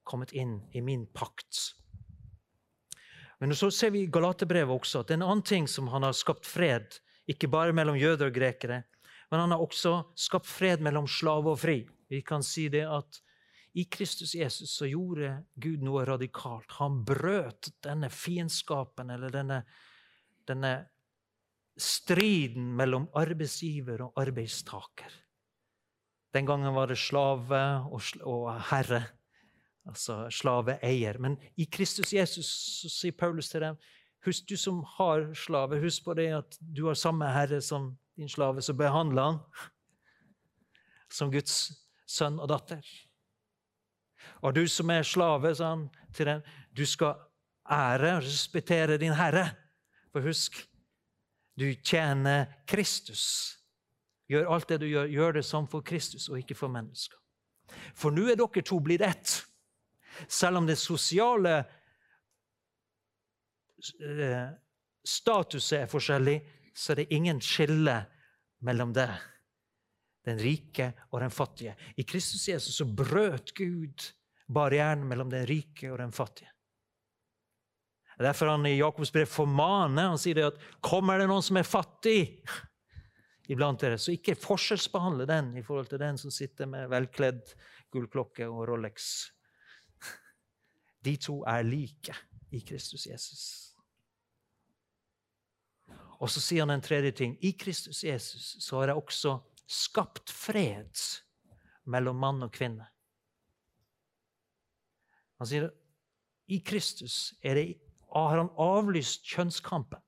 kommet 0.09 0.33
inn 0.33 0.59
i 0.75 0.83
min 0.83 1.07
pakt. 1.15 1.75
Men 3.43 3.55
så 3.59 3.73
ser 3.75 3.91
vi 3.91 4.05
i 4.05 4.11
Galaterbrevet 4.11 4.71
også 4.71 5.03
at 5.03 5.09
det 5.11 5.17
er 5.17 5.21
en 5.21 5.29
annen 5.29 5.47
ting 5.47 5.67
som 5.69 5.89
han 5.91 6.07
har 6.07 6.15
skapt 6.15 6.47
fred, 6.47 7.01
ikke 7.27 7.51
bare 7.51 7.75
mellom 7.75 7.99
jøder 7.99 8.31
og 8.31 8.37
grekere, 8.37 8.83
men 9.33 9.41
han 9.41 9.55
har 9.55 9.63
også 9.65 9.97
skapt 10.19 10.47
fred 10.47 10.83
mellom 10.85 11.09
slave 11.11 11.51
og 11.51 11.59
fri. 11.59 11.81
Vi 12.13 12.21
kan 12.23 12.45
si 12.47 12.69
det 12.71 12.85
at 12.87 13.19
i 13.73 13.85
Kristus 13.85 14.35
Jesus 14.35 14.75
så 14.77 14.87
gjorde 14.87 15.45
Gud 15.55 15.85
noe 15.85 16.05
radikalt. 16.05 16.75
Han 16.77 17.01
brøt 17.09 17.71
denne 17.85 18.11
fiendskapen, 18.13 19.11
eller 19.15 19.33
denne, 19.33 19.63
denne 20.49 20.73
striden 21.81 22.75
mellom 22.77 23.09
arbeidsgiver 23.17 24.05
og 24.05 24.21
arbeidstaker. 24.21 25.15
Den 26.33 26.49
gangen 26.49 26.75
var 26.75 26.89
det 26.89 26.99
slave 27.01 27.63
og, 27.89 28.03
og 28.29 28.47
herre, 28.71 29.03
altså 29.89 30.27
slaveeier. 30.33 31.19
Men 31.21 31.39
i 31.57 31.65
Kristus 31.65 32.13
Jesus 32.13 32.49
så 32.81 32.93
sier 32.93 33.17
Paulus 33.17 33.49
til 33.53 33.65
dem 33.65 33.81
Husk, 34.23 34.45
du 34.47 34.55
som 34.57 34.85
har 34.87 35.33
slave, 35.35 35.81
husk 35.83 36.05
på 36.07 36.15
det 36.15 36.29
at 36.31 36.59
du 36.63 36.85
har 36.87 36.95
samme 36.95 37.27
herre 37.27 37.59
som 37.61 37.89
din 38.15 38.29
slave, 38.31 38.63
så 38.63 38.71
behandler 38.79 39.23
han 39.23 39.41
som 41.11 41.33
Guds 41.33 41.73
sønn 42.07 42.39
og 42.39 42.47
datter. 42.53 42.87
Og 44.43 44.55
du 44.55 44.67
som 44.69 44.91
er 44.91 45.03
slave, 45.07 45.55
sa 45.55 45.77
til 46.15 46.27
den, 46.27 46.43
du 46.77 46.87
skal 46.87 47.15
ære 47.71 48.17
og 48.17 48.23
respektere 48.23 48.99
din 48.99 49.15
herre. 49.15 49.51
For 50.13 50.21
husk, 50.21 50.59
du 51.59 51.75
tjener 51.85 52.47
Kristus. 52.67 53.59
Gjør 54.29 54.55
alt 54.55 54.69
det 54.69 54.81
du 54.81 54.87
gjør, 54.87 55.07
gjør 55.07 55.33
det 55.33 55.45
som 55.45 55.69
for 55.69 55.81
Kristus 55.81 56.29
og 56.29 56.39
ikke 56.39 56.55
for 56.55 56.73
mennesker. 56.73 57.19
For 57.95 58.13
nå 58.13 58.27
er 58.31 58.39
dere 58.41 58.65
to 58.65 58.79
blitt 58.85 59.05
ett. 59.05 59.35
Selv 60.29 60.61
om 60.61 60.67
det 60.69 60.79
sosiale 60.79 61.55
eh, 64.01 64.49
statuset 65.05 65.79
er 65.81 65.91
forskjellig, 65.91 66.39
så 66.77 66.93
er 66.93 67.03
det 67.03 67.13
ingen 67.13 67.41
skille 67.41 67.97
mellom 68.63 68.93
det, 68.95 69.09
den 70.27 70.39
rike 70.39 70.93
og 71.11 71.21
den 71.21 71.33
fattige. 71.35 71.75
I 71.97 72.05
Kristus 72.07 72.49
Jesus 72.49 72.77
så 72.79 72.87
brøt 72.87 73.55
Gud 73.59 74.11
barrieren 74.53 75.07
mellom 75.09 75.31
den 75.33 75.47
rike 75.47 75.91
og 75.93 75.99
den 75.99 76.13
fattige. 76.13 76.51
Det 78.13 78.27
er 78.27 78.31
Derfor 78.31 78.53
han 78.53 78.67
i 78.69 78.77
Jakobs 78.77 79.11
brev 79.11 79.27
formaner 79.27 80.13
han 80.13 80.21
sier 80.21 80.37
det 80.39 80.51
at 80.53 80.61
kommer 80.85 81.19
det 81.19 81.27
noen 81.31 81.43
som 81.43 81.59
er 81.59 81.67
fattig 81.67 82.21
iblant 83.51 83.81
dere, 83.83 83.99
så 83.99 84.13
ikke 84.15 84.39
forskjellsbehandle 84.39 85.27
den 85.27 85.57
i 85.59 85.65
forhold 85.67 85.89
til 85.91 86.01
den 86.01 86.21
som 86.21 86.31
sitter 86.31 86.69
med 86.71 86.91
velkledd 86.93 87.55
gullklokke 87.93 88.47
og 88.49 88.69
Rolex. 88.71 89.09
De 91.03 91.17
to 91.19 91.41
er 91.51 91.65
like 91.67 92.15
i 92.55 92.61
Kristus 92.63 93.09
Jesus. 93.09 93.43
Og 96.23 96.31
så 96.31 96.39
sier 96.39 96.63
han 96.63 96.77
en 96.77 96.85
tredje 96.85 97.11
ting. 97.19 97.35
I 97.43 97.57
Kristus 97.59 98.05
Jesus 98.05 98.53
så 98.63 98.79
har 98.79 98.93
jeg 98.93 99.03
også 99.03 99.35
skapt 99.73 100.31
fred 100.31 101.01
mellom 101.89 102.21
mann 102.21 102.45
og 102.45 102.53
kvinne. 102.55 102.87
Han 105.41 105.49
sier 105.49 105.71
i 106.53 106.61
Kristus 106.63 107.33
det, 107.43 107.81
har 108.13 108.37
han 108.37 108.53
avlyst 108.61 109.25
kjønnskampen. 109.27 110.03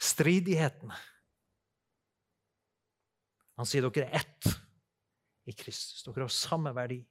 Stridighetene. 0.00 0.96
Han 3.60 3.68
sier 3.68 3.84
dere 3.84 4.08
er 4.08 4.22
ett 4.22 4.48
i 5.44 5.52
Kristus. 5.52 6.00
Dere 6.06 6.24
har 6.24 6.32
samme 6.32 6.72
verdi. 6.72 7.02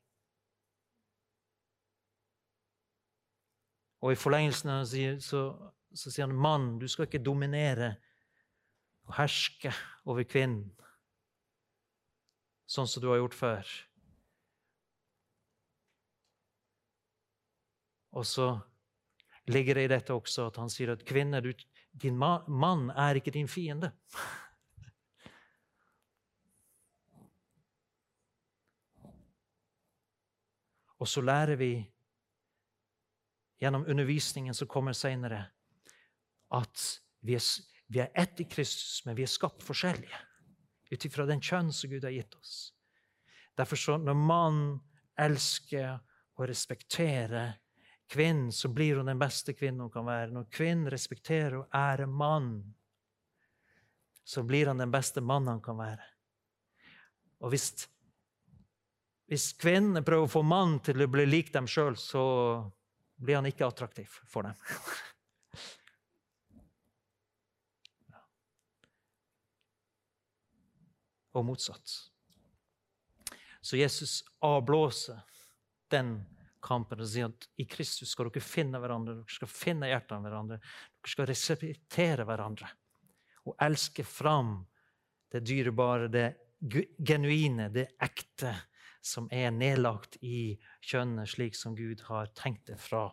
Og 4.02 4.16
i 4.16 4.18
forlengelsen 4.18 4.72
så, 5.22 5.44
så 5.94 6.12
sier 6.12 6.26
han 6.26 6.34
mann, 6.34 6.72
du 6.82 6.88
skal 6.90 7.06
ikke 7.06 7.22
dominere 7.22 7.94
og 9.10 9.16
herske 9.18 9.72
over 10.06 10.24
kvinnen 10.30 10.70
sånn 12.70 12.88
som 12.88 13.02
du 13.02 13.10
har 13.10 13.18
gjort 13.18 13.38
før. 13.38 13.70
Og 18.14 18.26
så 18.26 18.52
ligger 19.50 19.80
det 19.80 19.88
i 19.88 19.92
dette 19.96 20.14
også 20.14 20.50
at 20.52 20.60
han 20.62 20.70
sier 20.70 20.94
at 20.94 21.06
kvinne, 21.08 21.42
du, 21.42 21.50
din 21.98 22.18
mann 22.20 22.90
er 22.94 23.18
ikke 23.18 23.34
din 23.34 23.50
fiende. 23.50 23.90
Og 31.00 31.08
så 31.08 31.24
lærer 31.24 31.56
vi 31.58 31.74
gjennom 33.60 33.88
undervisningen 33.88 34.54
som 34.54 34.70
kommer 34.70 34.94
seinere, 34.94 35.46
at 36.52 36.86
vi 37.24 37.38
er, 37.40 37.44
vi 37.90 38.00
er 38.04 38.12
ett 38.14 38.40
i 38.40 38.46
Kristus, 38.46 39.02
men 39.06 39.16
vi 39.18 39.26
er 39.26 39.32
skapt 39.32 39.64
forskjellige 39.66 40.26
ut 40.90 41.06
ifra 41.06 41.26
den 41.26 41.42
kjønn 41.42 41.72
som 41.74 41.90
Gud 41.90 42.06
har 42.06 42.14
gitt 42.14 42.36
oss. 42.38 42.72
Derfor 43.58 43.78
så 43.78 43.98
når 43.98 44.18
mannen 44.18 44.78
elsker 45.20 45.98
og 46.38 46.48
respekterer 46.50 47.58
kvinnen, 48.10 48.52
så 48.52 48.70
blir 48.74 48.98
hun 48.98 49.10
den 49.10 49.20
beste 49.20 49.54
kvinnen 49.54 49.86
hun 49.86 49.94
kan 49.94 50.08
være. 50.08 50.32
Når 50.34 50.48
kvinnen 50.54 50.90
respekterer 50.90 51.60
og 51.60 51.76
ærer 51.76 52.10
mannen, 52.10 52.62
så 54.24 54.44
blir 54.46 54.70
han 54.70 54.82
den 54.82 54.94
beste 54.94 55.22
mannen 55.22 55.56
han 55.56 55.66
kan 55.66 55.78
være. 55.82 56.06
Og 57.42 57.54
hvis, 57.54 57.72
hvis 59.30 59.52
kvinnene 59.58 60.06
prøver 60.06 60.30
å 60.30 60.34
få 60.38 60.46
mannen 60.46 60.80
til 60.86 61.02
å 61.02 61.10
bli 61.10 61.26
lik 61.26 61.54
dem 61.54 61.70
sjøl, 61.70 61.98
så 61.98 62.24
blir 63.18 63.40
han 63.40 63.50
ikke 63.50 63.68
attraktiv 63.68 64.22
for 64.30 64.46
dem. 64.46 64.58
Og 71.40 71.48
motsatt. 71.48 71.96
Så 73.62 73.80
Jesus 73.80 74.20
avblåser 74.44 75.20
den 75.92 76.18
kampen 76.64 77.00
og 77.00 77.08
sier 77.08 77.32
at 77.32 77.48
i 77.60 77.66
Kristus 77.70 78.12
skal 78.14 78.30
dere 78.30 78.44
finne 78.44 78.80
hverandre, 78.82 79.22
dere 79.22 79.36
skal 79.36 79.52
finne 79.52 79.90
hjertene 79.90 80.28
hverandre. 80.28 80.60
Dere 80.60 81.14
skal 81.16 81.30
respektere 81.30 82.28
hverandre 82.28 82.70
og 83.50 83.56
elske 83.64 84.04
fram 84.06 84.60
det 85.32 85.44
dyrebare, 85.48 86.08
det 86.08 86.28
genuine, 87.06 87.70
det 87.74 87.88
ekte, 88.04 88.54
som 89.02 89.30
er 89.32 89.52
nedlagt 89.56 90.18
i 90.26 90.60
kjønnet, 90.84 91.30
slik 91.32 91.56
som 91.56 91.76
Gud 91.78 92.04
har 92.10 92.30
tenkt 92.36 92.68
det 92.68 92.76
fra, 92.82 93.06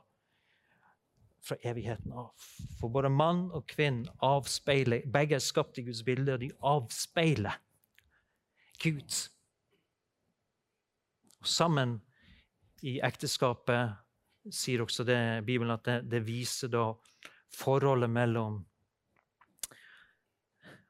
fra 1.45 1.56
evigheten 1.62 2.12
av. 2.12 2.33
For 2.80 2.90
både 2.92 3.12
mann 3.12 3.47
og 3.54 3.68
kvinne 3.71 4.11
avspeiler 4.25 5.06
Begge 5.12 5.38
er 5.38 5.45
skapt 5.45 5.78
i 5.78 5.87
Guds 5.87 6.02
bilde, 6.06 6.35
og 6.35 6.42
de 6.42 6.50
avspeiler 6.59 7.61
Gud. 8.83 9.18
Og 11.40 11.49
sammen 11.49 11.99
i 12.83 12.99
ekteskapet 13.04 13.97
sier 14.52 14.83
også 14.85 15.04
det, 15.06 15.18
Bibelen 15.47 15.75
at 15.75 15.85
det, 15.87 16.00
det 16.11 16.23
viser 16.26 16.71
da 16.71 16.88
forholdet 17.56 18.11
mellom 18.11 18.61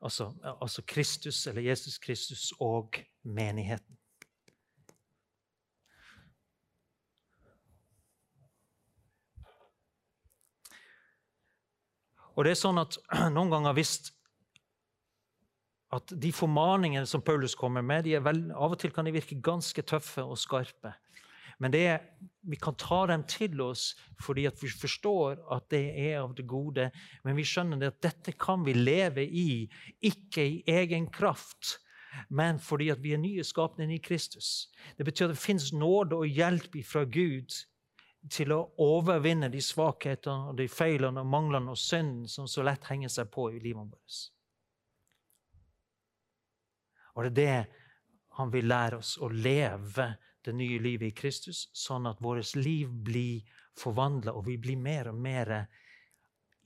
altså, 0.00 0.32
altså, 0.60 0.82
Kristus, 0.82 1.46
eller 1.46 1.62
Jesus 1.62 1.98
Kristus, 1.98 2.52
og 2.60 2.98
menigheten. 3.22 3.98
Og 12.36 12.44
det 12.44 12.52
er 12.52 12.60
sånn 12.60 12.78
at 12.82 12.98
Noen 13.36 13.52
ganger 13.52 13.76
visst 13.76 14.12
at 15.94 16.12
de 16.18 16.32
formaningene 16.34 17.06
som 17.06 17.22
Paulus 17.22 17.54
kommer 17.54 17.82
med, 17.82 18.08
vel, 18.24 18.40
av 18.52 18.74
og 18.74 18.80
til 18.80 18.92
kan 18.94 19.06
de 19.06 19.14
virke 19.14 19.38
ganske 19.42 19.82
tøffe 19.86 20.24
og 20.24 20.38
skarpe. 20.40 20.94
Men 21.62 21.74
er, 21.74 22.02
vi 22.44 22.58
kan 22.60 22.76
ta 22.76 23.06
dem 23.08 23.22
til 23.28 23.60
oss 23.64 23.94
fordi 24.20 24.44
vi 24.60 24.68
forstår 24.68 25.38
at 25.54 25.70
det 25.72 25.84
er 26.10 26.18
av 26.20 26.34
det 26.36 26.44
gode. 26.48 26.90
Men 27.24 27.38
vi 27.38 27.46
skjønner 27.48 27.86
at 27.88 28.02
dette 28.04 28.34
kan 28.36 28.64
vi 28.66 28.74
leve 28.76 29.24
i, 29.24 29.64
ikke 30.04 30.44
i 30.44 30.58
egen 30.68 31.08
kraft, 31.08 31.78
men 32.28 32.60
fordi 32.60 32.90
vi 33.00 33.14
er 33.14 33.22
nye 33.22 33.44
skapninger 33.44 33.96
i 33.96 34.02
Kristus. 34.04 34.68
Det 34.98 35.06
betyr 35.08 35.30
at 35.30 35.36
det 35.36 35.40
fins 35.40 35.72
nåde 35.72 36.16
og 36.18 36.28
hjelp 36.28 36.76
fra 36.84 37.04
Gud 37.04 37.56
til 38.32 38.52
å 38.52 38.62
overvinne 38.82 39.48
de 39.52 39.60
svakhetene, 39.62 40.56
de 40.58 40.66
feilene 40.68 41.24
manglene 41.24 41.72
og 41.72 41.80
synden 41.80 42.26
som 42.28 42.48
så 42.50 42.64
lett 42.66 42.88
henger 42.90 43.12
seg 43.12 43.30
på 43.32 43.52
i 43.54 43.60
livet 43.62 43.86
vårt. 43.92 44.24
Og 47.16 47.24
det 47.24 47.48
er 47.48 47.64
det 47.64 47.84
han 48.36 48.52
vil 48.52 48.68
lære 48.68 49.00
oss 49.00 49.16
å 49.24 49.30
leve 49.32 50.10
det 50.44 50.52
nye 50.54 50.78
livet 50.78 51.10
i 51.10 51.16
Kristus, 51.16 51.66
sånn 51.74 52.06
at 52.06 52.20
vårt 52.22 52.52
liv 52.58 52.90
blir 52.90 53.46
forvandla, 53.76 54.34
og 54.36 54.46
vi 54.46 54.58
blir 54.60 54.76
mer 54.78 55.08
og 55.10 55.18
mer 55.18 55.52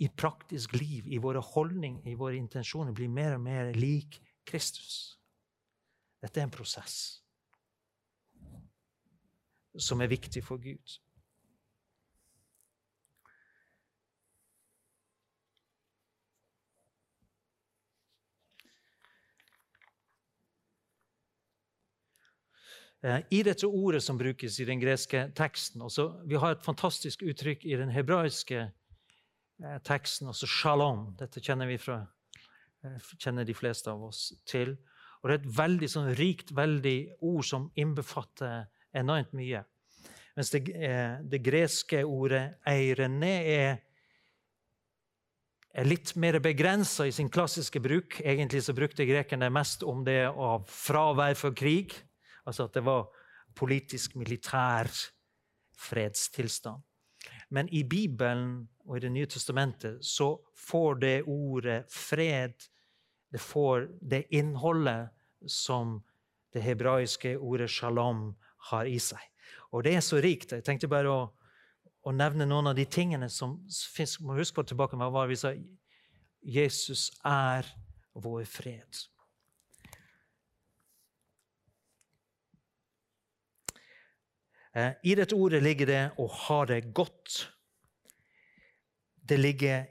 i 0.00 0.08
praktisk 0.08 0.74
liv, 0.74 1.06
i 1.06 1.20
våre 1.22 1.40
holdninger, 1.44 2.08
i 2.08 2.16
våre 2.18 2.36
intensjoner, 2.36 2.92
blir 2.96 3.08
mer 3.08 3.36
og 3.36 3.44
mer 3.44 3.72
lik 3.76 4.18
Kristus. 4.48 5.16
Dette 6.20 6.40
er 6.40 6.48
en 6.48 6.52
prosess 6.52 7.20
som 9.78 10.00
er 10.02 10.10
viktig 10.10 10.42
for 10.44 10.58
Gud. 10.60 10.98
I 23.00 23.40
dette 23.40 23.64
ordet 23.64 24.02
som 24.04 24.18
brukes 24.20 24.58
i 24.60 24.66
den 24.68 24.80
greske 24.80 25.22
teksten 25.36 25.80
også, 25.80 26.20
Vi 26.28 26.36
har 26.36 26.52
et 26.52 26.64
fantastisk 26.64 27.22
uttrykk 27.22 27.64
i 27.64 27.76
den 27.80 27.88
hebraiske 27.88 28.58
eh, 28.60 29.78
teksten, 29.84 30.28
altså 30.28 30.46
shalom. 30.46 31.14
Dette 31.16 31.40
kjenner 31.40 31.66
vi 31.66 31.78
fra, 31.80 32.02
eh, 32.84 32.98
kjenner 33.16 33.46
de 33.48 33.54
fleste 33.56 33.88
av 33.88 34.02
oss 34.04 34.34
til. 34.44 34.76
Og 35.22 35.30
Det 35.30 35.32
er 35.32 35.40
et 35.40 35.56
veldig 35.56 35.88
sånn, 35.88 36.14
rikt 36.14 36.52
veldig 36.52 37.22
ord 37.22 37.44
som 37.44 37.70
innbefatter 37.74 38.66
enormt 38.92 39.32
mye. 39.32 39.64
Mens 40.36 40.50
det, 40.50 40.66
det 41.24 41.42
greske 41.42 42.04
ordet 42.04 42.60
eirene 42.68 43.32
er, 43.48 43.80
er 45.72 45.88
litt 45.88 46.14
mer 46.16 46.38
begrensa 46.40 47.08
i 47.08 47.12
sin 47.12 47.28
klassiske 47.32 47.80
bruk. 47.80 48.20
Egentlig 48.20 48.62
så 48.64 48.76
brukte 48.76 49.08
grekerne 49.08 49.50
mest 49.52 49.82
om 49.82 50.04
det 50.04 50.26
av 50.28 50.68
fravær 50.68 51.34
for 51.34 51.56
krig. 51.56 51.96
Altså 52.46 52.64
at 52.64 52.74
det 52.74 52.84
var 52.84 53.08
politisk, 53.56 54.16
militær 54.16 54.88
fredstilstand. 55.78 56.82
Men 57.50 57.68
i 57.68 57.82
Bibelen 57.84 58.68
og 58.86 58.96
i 58.96 59.00
Det 59.00 59.12
nye 59.12 59.26
testamentet 59.26 60.04
så 60.04 60.36
får 60.56 60.94
det 60.94 61.22
ordet 61.26 61.84
fred 61.92 62.52
Det 63.32 63.40
får 63.40 63.88
det 64.10 64.24
innholdet 64.30 65.08
som 65.46 66.00
det 66.52 66.62
hebraiske 66.62 67.38
ordet 67.38 67.70
shalom 67.70 68.34
har 68.70 68.84
i 68.84 68.98
seg. 68.98 69.20
Og 69.70 69.84
det 69.84 69.94
er 69.94 70.00
så 70.00 70.16
rikt. 70.16 70.52
Jeg 70.52 70.64
tenkte 70.66 70.90
bare 70.90 71.10
å, 71.10 71.20
å 72.02 72.12
nevne 72.12 72.46
noen 72.46 72.72
av 72.72 72.74
de 72.74 72.84
tingene 72.84 73.28
som 73.30 73.54
fins. 73.70 74.16
Husk 74.18 74.54
på 74.56 74.64
tilbake 74.66 74.98
med 74.98 75.12
hva 75.14 75.28
vi 75.30 75.38
sa. 75.38 75.52
Jesus 76.42 77.10
er 77.24 77.70
vår 78.18 78.44
fred. 78.50 79.04
I 84.76 85.14
dette 85.18 85.34
ordet 85.34 85.62
ligger 85.62 85.88
det 85.88 86.02
å 86.22 86.28
ha 86.46 86.60
det 86.70 86.92
godt. 86.94 87.40
Det 89.28 89.38
ligger 89.38 89.86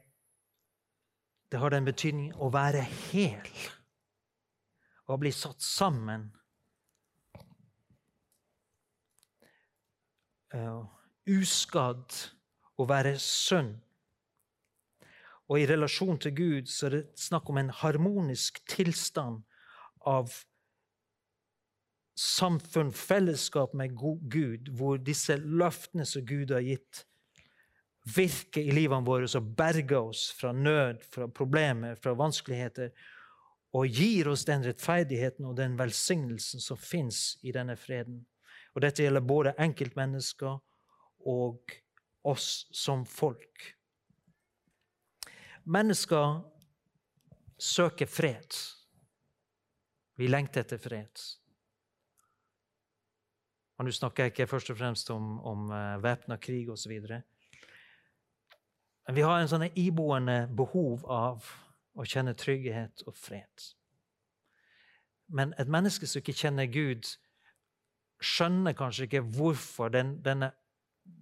Det 1.50 1.58
har 1.58 1.74
den 1.74 1.86
betydning 1.86 2.30
å 2.38 2.52
være 2.54 2.84
hel. 3.10 3.48
Å 5.10 5.18
bli 5.18 5.32
satt 5.34 5.64
sammen. 5.66 6.28
Uh, 10.54 10.86
uskadd. 11.26 12.14
Å 12.78 12.86
være 12.86 13.16
sønn. 13.18 13.74
Og 15.50 15.58
i 15.58 15.66
relasjon 15.66 16.22
til 16.22 16.36
Gud 16.38 16.70
så 16.70 16.86
er 16.88 16.96
det 17.00 17.04
snakk 17.18 17.50
om 17.50 17.58
en 17.58 17.74
harmonisk 17.74 18.62
tilstand 18.70 19.42
av 20.06 20.30
samfunn, 22.20 22.92
fellesskap 22.92 23.74
med 23.74 23.96
Gud, 23.96 24.70
hvor 24.76 25.00
disse 25.00 25.38
løftene 25.40 26.06
som 26.08 26.26
Gud 26.28 26.52
har 26.52 26.66
gitt, 26.66 27.06
virker 28.16 28.66
i 28.66 28.74
livene 28.74 29.06
våre 29.06 29.30
og 29.38 29.54
berger 29.58 30.10
oss 30.10 30.30
fra 30.36 30.52
nød, 30.56 31.04
fra 31.14 31.28
problemer, 31.28 31.96
fra 31.96 32.16
vanskeligheter, 32.18 32.92
og 33.78 33.88
gir 33.88 34.32
oss 34.32 34.48
den 34.50 34.66
rettferdigheten 34.66 35.46
og 35.46 35.56
den 35.60 35.78
velsignelsen 35.78 36.64
som 36.64 36.78
fins 36.78 37.38
i 37.46 37.54
denne 37.54 37.78
freden. 37.78 38.24
Og 38.74 38.82
dette 38.82 39.04
gjelder 39.06 39.26
både 39.26 39.54
enkeltmennesker 39.62 40.58
og 41.30 41.76
oss 42.28 42.66
som 42.76 43.06
folk. 43.06 43.76
Mennesker 45.70 46.40
søker 47.60 48.10
fred. 48.10 48.58
Vi 50.18 50.28
lengter 50.28 50.66
etter 50.66 50.82
fred. 50.82 51.22
Og 53.80 53.88
Nå 53.88 53.94
snakker 53.96 54.28
jeg 54.28 54.34
ikke 54.34 54.50
først 54.52 54.70
og 54.74 54.78
fremst 54.78 55.10
om, 55.14 55.38
om 55.48 55.70
uh, 55.72 56.04
væpna 56.04 56.36
krig 56.38 56.68
osv. 56.70 56.92
Men 59.08 59.16
vi 59.16 59.24
har 59.24 59.40
en 59.40 59.48
sånn 59.50 59.70
iboende 59.72 60.42
behov 60.52 61.06
av 61.08 61.48
å 61.96 62.06
kjenne 62.06 62.36
trygghet 62.36 63.06
og 63.08 63.16
fred. 63.18 63.70
Men 65.32 65.54
et 65.62 65.72
menneske 65.72 66.10
som 66.10 66.20
ikke 66.20 66.36
kjenner 66.36 66.68
Gud, 66.68 67.08
skjønner 68.20 68.76
kanskje 68.76 69.08
ikke 69.08 69.24
hvorfor 69.38 69.94
den, 69.94 70.18
denne, 70.26 70.52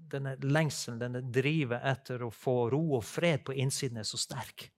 denne 0.10 0.34
lengselen, 0.42 0.98
denne 1.02 1.22
drivet 1.22 1.86
etter 1.86 2.26
å 2.26 2.32
få 2.34 2.72
ro 2.74 2.82
og 2.98 3.06
fred 3.06 3.46
på 3.46 3.54
innsiden, 3.54 4.02
er 4.02 4.10
så 4.10 4.18
sterk. 4.18 4.72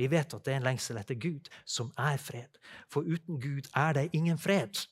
Vi 0.00 0.08
vet 0.08 0.32
at 0.32 0.46
det 0.46 0.54
er 0.54 0.62
en 0.62 0.68
lengsel 0.70 0.96
etter 0.96 1.18
Gud, 1.20 1.52
som 1.68 1.92
er 2.00 2.16
fred. 2.16 2.56
For 2.88 3.04
uten 3.04 3.36
Gud 3.42 3.68
er 3.76 3.98
det 3.98 4.08
ingen 4.16 4.40
fred. 4.40 4.86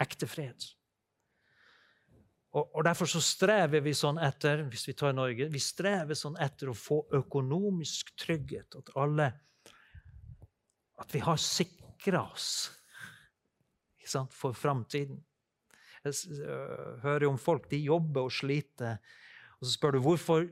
Ekte 0.00 0.30
fred. 0.30 0.70
Og, 2.58 2.72
og, 2.74 2.84
Derfor 2.86 3.10
så 3.10 3.20
strever 3.22 3.82
vi 3.84 3.94
sånn 3.94 4.18
etter 4.22 4.64
hvis 4.66 4.88
vi 4.88 4.96
tar 4.98 5.14
Norge, 5.14 5.46
vi 5.52 5.62
strever 5.62 6.18
sånn 6.18 6.38
etter 6.42 6.72
å 6.72 6.76
få 6.76 7.04
økonomisk 7.20 8.14
trygghet. 8.18 8.80
At 8.80 8.90
alle 8.98 9.30
At 10.98 11.14
vi 11.14 11.22
har 11.22 11.38
sikra 11.38 12.24
oss 12.26 12.74
sant, 14.08 14.34
for 14.34 14.56
framtiden. 14.56 15.20
Jeg 16.06 16.14
hører 17.02 17.26
jo 17.26 17.32
om 17.34 17.40
folk 17.40 17.68
de 17.70 17.80
jobber 17.84 18.28
og 18.28 18.32
sliter. 18.32 18.98
Og 19.58 19.66
så 19.66 19.72
spør 19.74 19.96
du 19.96 20.02
hvorfor, 20.04 20.46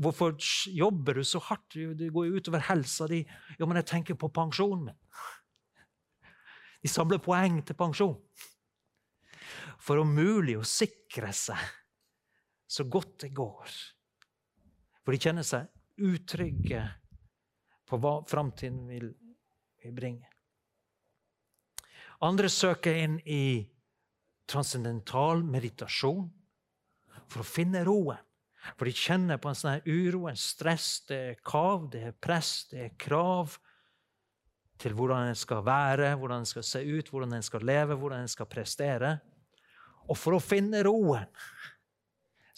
hvorfor 0.00 0.36
jobber 0.72 1.20
du 1.20 1.24
så 1.26 1.40
hardt. 1.50 1.76
Det 1.98 2.10
går 2.14 2.28
jo 2.28 2.40
utover 2.40 2.64
helsa 2.70 3.08
di. 3.10 3.20
Jo, 3.60 3.68
men 3.68 3.80
jeg 3.82 3.90
tenker 3.92 4.18
på 4.18 4.32
pensjonen 4.34 4.88
min. 4.88 4.98
De 6.82 6.88
samler 6.90 7.20
poeng 7.20 7.60
til 7.66 7.76
pensjon. 7.76 8.16
For 9.78 10.00
om 10.02 10.10
mulig 10.14 10.58
å 10.58 10.66
sikre 10.66 11.32
seg 11.34 11.60
så 12.68 12.84
godt 12.84 13.22
det 13.24 13.32
går. 13.36 13.76
For 15.02 15.14
de 15.14 15.22
kjenner 15.22 15.46
seg 15.46 15.70
utrygge 16.04 16.82
på 17.88 17.98
hva 18.02 18.18
framtiden 18.28 18.84
vil, 18.90 19.08
vil 19.82 19.94
bringe. 19.96 20.28
Andre 22.26 22.50
søker 22.50 22.98
inn 22.98 23.16
i 23.24 23.62
transcendental 24.48 25.44
meditasjon 25.46 26.26
for 27.28 27.44
å 27.44 27.46
finne 27.46 27.84
roen. 27.86 28.20
For 28.76 28.88
de 28.88 28.92
kjenner 28.92 29.38
på 29.40 29.48
en 29.48 29.56
sånn 29.56 29.86
uro, 29.86 30.26
en 30.28 30.36
stress, 30.36 31.04
det 31.08 31.18
er 31.30 31.40
kav, 31.46 31.86
det 31.92 32.02
er 32.10 32.16
press, 32.20 32.66
det 32.68 32.80
er 32.84 32.96
krav 33.00 33.54
til 34.78 34.94
hvordan 34.98 35.30
en 35.30 35.38
skal 35.38 35.62
være, 35.66 36.10
hvordan 36.18 36.42
en 36.42 36.48
skal 36.48 36.66
se 36.66 36.82
ut, 36.84 37.08
hvordan 37.10 37.38
en 37.38 37.46
skal 37.46 37.64
leve, 37.66 37.96
hvordan 37.98 38.26
en 38.26 38.30
skal 38.30 38.50
prestere. 38.50 39.14
Og 40.08 40.16
for 40.16 40.36
å 40.36 40.42
finne 40.42 40.82
roen 40.86 41.28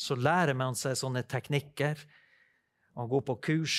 så 0.01 0.17
lærer 0.17 0.57
man 0.57 0.77
seg 0.79 0.97
sånne 0.97 1.27
teknikker. 1.29 1.99
Man 2.97 3.09
går 3.11 3.25
på 3.27 3.37
kurs, 3.45 3.77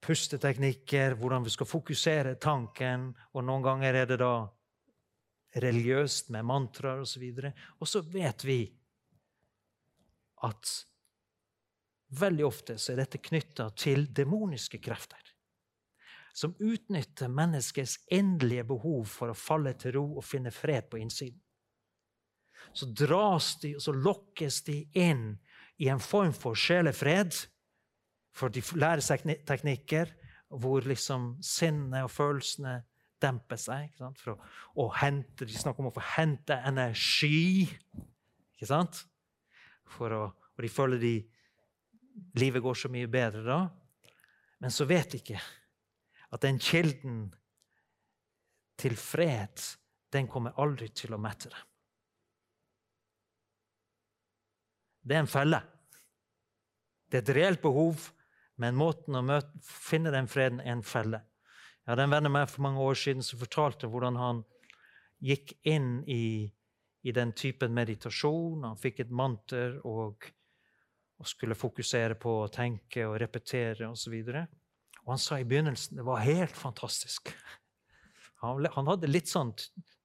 pusteteknikker, 0.00 1.16
hvordan 1.18 1.44
vi 1.44 1.52
skal 1.52 1.68
fokusere 1.68 2.36
tanken. 2.40 3.10
Og 3.34 3.44
noen 3.44 3.64
ganger 3.66 4.00
er 4.00 4.10
det 4.10 4.20
da 4.22 4.34
religiøst 5.60 6.30
med 6.34 6.46
mantraer 6.46 7.04
osv. 7.04 7.24
Og, 7.80 7.86
så 7.88 8.02
vet 8.12 8.44
vi 8.48 8.60
at 10.46 10.72
veldig 12.16 12.46
ofte 12.46 12.76
så 12.78 12.92
er 12.92 13.02
dette 13.02 13.22
knytta 13.24 13.70
til 13.76 14.06
demoniske 14.14 14.80
krefter. 14.82 15.20
Som 16.36 16.52
utnytter 16.60 17.32
menneskets 17.32 17.98
endelige 18.12 18.66
behov 18.68 19.08
for 19.08 19.32
å 19.32 19.38
falle 19.38 19.72
til 19.80 19.96
ro 19.96 20.06
og 20.18 20.24
finne 20.24 20.52
fred 20.52 20.90
på 20.92 21.00
innsiden. 21.00 21.40
Så 22.72 22.88
dras 22.90 23.54
de, 23.62 23.74
og 23.76 23.84
så 23.84 23.94
lokkes 23.94 24.62
de 24.66 24.80
inn 24.98 25.36
i 25.82 25.90
en 25.92 26.02
form 26.02 26.34
for 26.36 26.58
sjelefred. 26.58 27.34
For 28.36 28.52
de 28.52 28.62
lærer 28.76 29.04
seg 29.04 29.24
teknikker 29.48 30.12
hvor 30.48 30.84
liksom 30.86 31.34
sinnet 31.44 32.06
og 32.06 32.12
følelsene 32.12 32.78
demper 33.22 33.60
seg. 33.60 33.94
For 34.20 34.34
å, 34.34 34.38
å 34.84 34.88
hente, 35.00 35.46
De 35.48 35.56
snakker 35.56 35.82
om 35.82 35.90
å 35.90 35.96
få 35.96 36.04
hente 36.16 36.58
energi. 36.68 37.66
Ikke 38.56 38.68
sant? 38.68 39.04
Å, 39.98 40.10
og 40.56 40.62
de 40.64 40.72
føler 40.72 41.00
de, 41.02 41.14
livet 42.40 42.64
går 42.64 42.78
så 42.78 42.90
mye 42.92 43.10
bedre 43.10 43.44
da. 43.46 43.60
Men 44.62 44.72
så 44.72 44.86
vet 44.88 45.12
de 45.12 45.20
ikke 45.20 45.40
at 46.32 46.42
den 46.42 46.58
kilden 46.60 47.26
til 48.80 48.96
fred, 48.98 49.60
den 50.12 50.28
kommer 50.28 50.56
aldri 50.60 50.88
til 50.92 51.14
å 51.16 51.20
mette 51.20 51.50
dem. 51.52 51.75
Det 55.06 55.14
er 55.14 55.22
en 55.22 55.30
felle. 55.30 55.60
Det 57.06 57.20
er 57.20 57.22
et 57.22 57.34
reelt 57.36 57.62
behov, 57.62 58.08
men 58.58 58.78
måten 58.78 59.14
å 59.14 59.22
møte, 59.22 59.52
finne 59.62 60.10
den 60.10 60.26
freden 60.30 60.58
er 60.64 60.74
en 60.74 60.86
felle. 60.86 61.22
Jeg 61.84 61.92
hadde 61.92 62.06
en 62.08 62.14
venn 62.16 62.26
av 62.26 62.34
meg 62.34 62.48
for 62.50 62.64
mange 62.66 62.82
år 62.82 62.98
siden 62.98 63.22
som 63.22 63.38
fortalte 63.38 63.86
hvordan 63.86 64.18
han 64.18 64.42
gikk 65.22 65.52
inn 65.70 66.00
i, 66.10 66.48
i 67.06 67.14
den 67.14 67.30
typen 67.38 67.74
meditasjon. 67.76 68.64
Han 68.66 68.80
fikk 68.80 69.04
et 69.04 69.12
manter 69.14 69.78
og, 69.86 70.26
og, 71.20 71.28
skulle 71.30 71.54
fokusere 71.54 72.18
på 72.18 72.40
å 72.42 72.50
tenke 72.50 73.06
og 73.06 73.20
repetere 73.22 73.86
osv. 73.86 74.18
Og, 74.26 74.58
og 75.04 75.14
han 75.14 75.22
sa 75.22 75.38
i 75.38 75.46
begynnelsen 75.46 76.00
det 76.00 76.08
var 76.08 76.26
helt 76.26 76.58
fantastisk. 76.58 77.30
Han, 78.46 78.68
han 78.72 78.90
hadde 78.92 79.10
litt 79.10 79.30
sånn, 79.30 79.52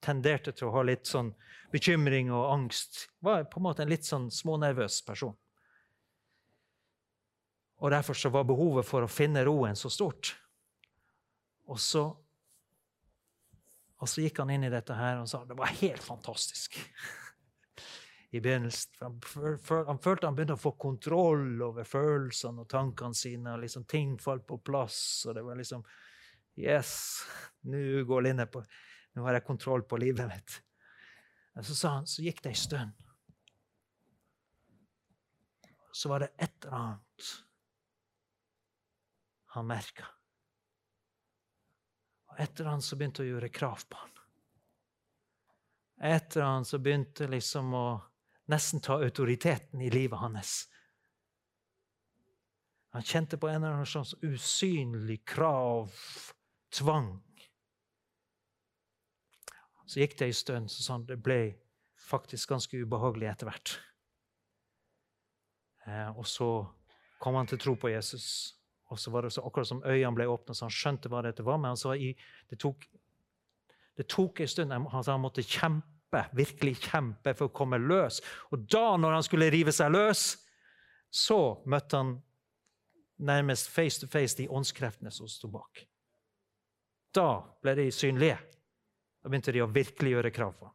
tenderte 0.03 0.53
til 0.55 0.69
å 0.69 0.75
ha 0.75 0.83
litt 0.87 1.09
sånn 1.09 1.31
bekymring 1.71 2.31
og 2.33 2.49
angst. 2.51 3.07
Var 3.19 3.47
på 3.51 3.61
en 3.61 3.67
måte 3.69 3.85
en 3.85 3.91
litt 3.91 4.07
sånn 4.07 4.29
smånervøs 4.33 5.01
person. 5.07 5.35
Og 7.81 7.91
Derfor 7.91 8.13
så 8.13 8.29
var 8.29 8.45
behovet 8.45 8.85
for 8.85 9.01
å 9.01 9.09
finne 9.09 9.41
roen 9.47 9.75
så 9.75 9.89
stort. 9.89 10.35
Og 11.71 11.79
så, 11.81 12.03
og 13.97 14.09
så 14.09 14.25
gikk 14.25 14.41
han 14.43 14.51
inn 14.53 14.67
i 14.67 14.73
dette 14.73 14.93
her 14.97 15.21
og 15.21 15.29
sa 15.29 15.41
det 15.47 15.57
var 15.57 15.73
helt 15.79 16.03
fantastisk. 16.03 16.77
I 18.35 18.39
begynnelsen. 18.39 18.93
Han, 19.01 19.17
han, 19.87 19.99
følte 19.99 20.27
han 20.27 20.37
begynte 20.37 20.55
å 20.59 20.61
få 20.61 20.75
kontroll 20.79 21.63
over 21.65 21.87
følelsene 21.87 22.63
og 22.63 22.69
tankene 22.71 23.17
sine. 23.17 23.55
og 23.55 23.65
liksom 23.65 23.87
Ting 23.89 24.13
falt 24.21 24.45
på 24.47 24.61
plass. 24.61 25.25
og 25.27 25.35
det 25.35 25.43
var 25.47 25.57
liksom 25.59 25.83
Yes, 26.59 27.23
nå 27.61 28.03
går 28.07 28.21
Linne 28.21 28.45
på 28.51 28.63
Nå 29.13 29.25
har 29.25 29.35
jeg 29.35 29.43
kontroll 29.43 29.83
på 29.83 29.97
livet 29.99 30.27
mitt. 30.29 30.53
Men 31.51 31.65
så 31.67 31.75
sa 31.75 31.89
han, 31.97 32.05
så 32.07 32.23
gikk 32.23 32.39
det 32.45 32.53
ei 32.53 32.59
stund. 32.59 32.93
Så 35.91 36.07
var 36.09 36.23
det 36.23 36.29
et 36.37 36.63
eller 36.63 36.77
annet 36.77 37.31
han 39.51 39.67
merka. 39.67 40.07
Og 42.31 42.39
et 42.39 42.55
eller 42.55 42.71
annet 42.71 42.87
som 42.87 43.01
begynte 43.01 43.25
å 43.25 43.27
gjøre 43.27 43.51
krav 43.51 43.83
på 43.91 43.99
han. 43.99 44.13
Et 46.01 46.37
eller 46.37 46.47
annet 46.47 46.71
som 46.71 46.83
begynte 46.83 47.27
liksom 47.27 47.73
å 47.75 47.87
nesten 48.51 48.79
ta 48.79 48.95
autoriteten 49.03 49.83
i 49.83 49.91
livet 49.91 50.19
hans. 50.23 50.53
Han 52.95 53.03
kjente 53.03 53.37
på 53.37 53.47
en 53.47 53.59
eller 53.63 53.75
annen 53.75 53.91
slags 53.91 54.15
usynlig 54.23 55.21
krav, 55.27 55.91
tvang. 56.73 57.13
Så 59.85 59.99
gikk 59.99 60.17
det 60.19 60.29
en 60.29 60.37
stund, 60.37 60.71
så 60.71 60.85
sånn, 60.85 61.07
det 61.09 61.17
ble 61.19 61.39
faktisk 61.99 62.53
ganske 62.53 62.79
ubehagelig 62.79 63.27
etter 63.31 63.49
hvert. 63.49 63.73
Eh, 65.87 66.09
og 66.15 66.27
så 66.29 66.49
kom 67.21 67.35
han 67.35 67.49
til 67.49 67.59
tro 67.61 67.75
på 67.79 67.91
Jesus. 67.91 68.55
Og 68.91 68.99
så 68.99 69.11
var 69.11 69.25
det 69.25 69.33
så 69.35 69.43
akkurat 69.47 69.67
som 69.67 69.83
øynene 69.83 70.15
ble 70.15 70.27
åpna, 70.31 70.55
så 70.55 70.67
han 70.67 70.75
skjønte 70.75 71.11
hva 71.11 71.23
dette 71.25 71.45
var. 71.47 71.59
Men 71.59 71.73
han 71.73 71.79
sa 71.79 71.95
i, 71.95 72.11
det 72.51 72.59
tok, 72.59 72.87
det 73.97 74.07
tok 74.11 74.41
en 74.41 74.51
stund. 74.51 74.75
Han 74.75 75.03
sa 75.03 75.15
han 75.15 75.23
måtte 75.23 75.45
kjempe, 75.45 76.25
virkelig 76.35 76.77
kjempe 76.89 77.35
for 77.35 77.47
å 77.47 77.55
komme 77.55 77.79
løs. 77.79 78.19
Og 78.51 78.65
da, 78.71 78.97
når 78.99 79.19
han 79.19 79.27
skulle 79.27 79.51
rive 79.53 79.75
seg 79.75 79.93
løs, 79.95 80.25
så 81.11 81.39
møtte 81.67 81.99
han 81.99 82.17
nærmest 83.21 83.69
face 83.69 84.01
to 84.01 84.07
face 84.09 84.37
de 84.39 84.49
åndskreftene 84.49 85.11
som 85.13 85.29
sto 85.29 85.51
bak. 85.51 85.85
Da 87.11 87.29
ble 87.63 87.75
de 87.75 87.87
synlige. 87.91 88.37
Da 89.21 89.29
begynte 89.29 89.53
de 89.53 89.63
å 89.63 89.71
virkelig 89.71 90.15
gjøre 90.15 90.31
krav 90.33 90.53
på. 90.59 90.69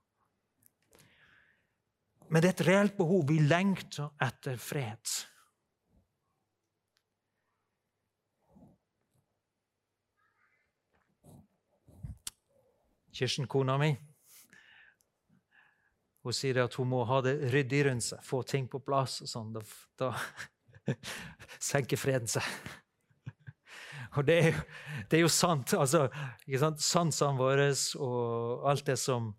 Men 2.29 2.43
det 2.43 2.51
er 2.51 2.57
et 2.57 2.67
reelt 2.67 2.97
behov. 2.99 3.25
Vi 3.29 3.39
lengter 3.47 4.11
etter 4.23 4.59
fred. 4.61 5.15
Kirsten, 13.17 13.47
kona 13.49 13.79
mi, 13.81 13.95
hun 16.27 16.35
sier 16.35 16.59
at 16.65 16.75
hun 16.75 16.89
må 16.91 17.05
ha 17.07 17.21
det 17.23 17.37
ryddig 17.53 17.85
rundt 17.87 18.05
seg, 18.05 18.23
få 18.27 18.43
ting 18.43 18.67
på 18.69 18.81
plass. 18.83 19.21
og 19.23 19.31
sånn. 19.31 19.55
Da, 19.55 19.63
da 19.97 20.93
senker 21.71 22.01
freden 22.01 22.29
seg. 22.29 22.45
Og 24.17 24.27
det 24.27 24.37
er, 24.49 24.61
det 25.11 25.19
er 25.19 25.25
jo 25.25 25.33
sant. 25.33 25.75
altså, 25.77 26.07
ikke 26.47 26.63
sant? 26.63 26.85
Sansene 26.85 27.39
våre 27.39 27.69
og 28.03 28.71
alt 28.71 28.87
det 28.89 28.99
som 29.01 29.35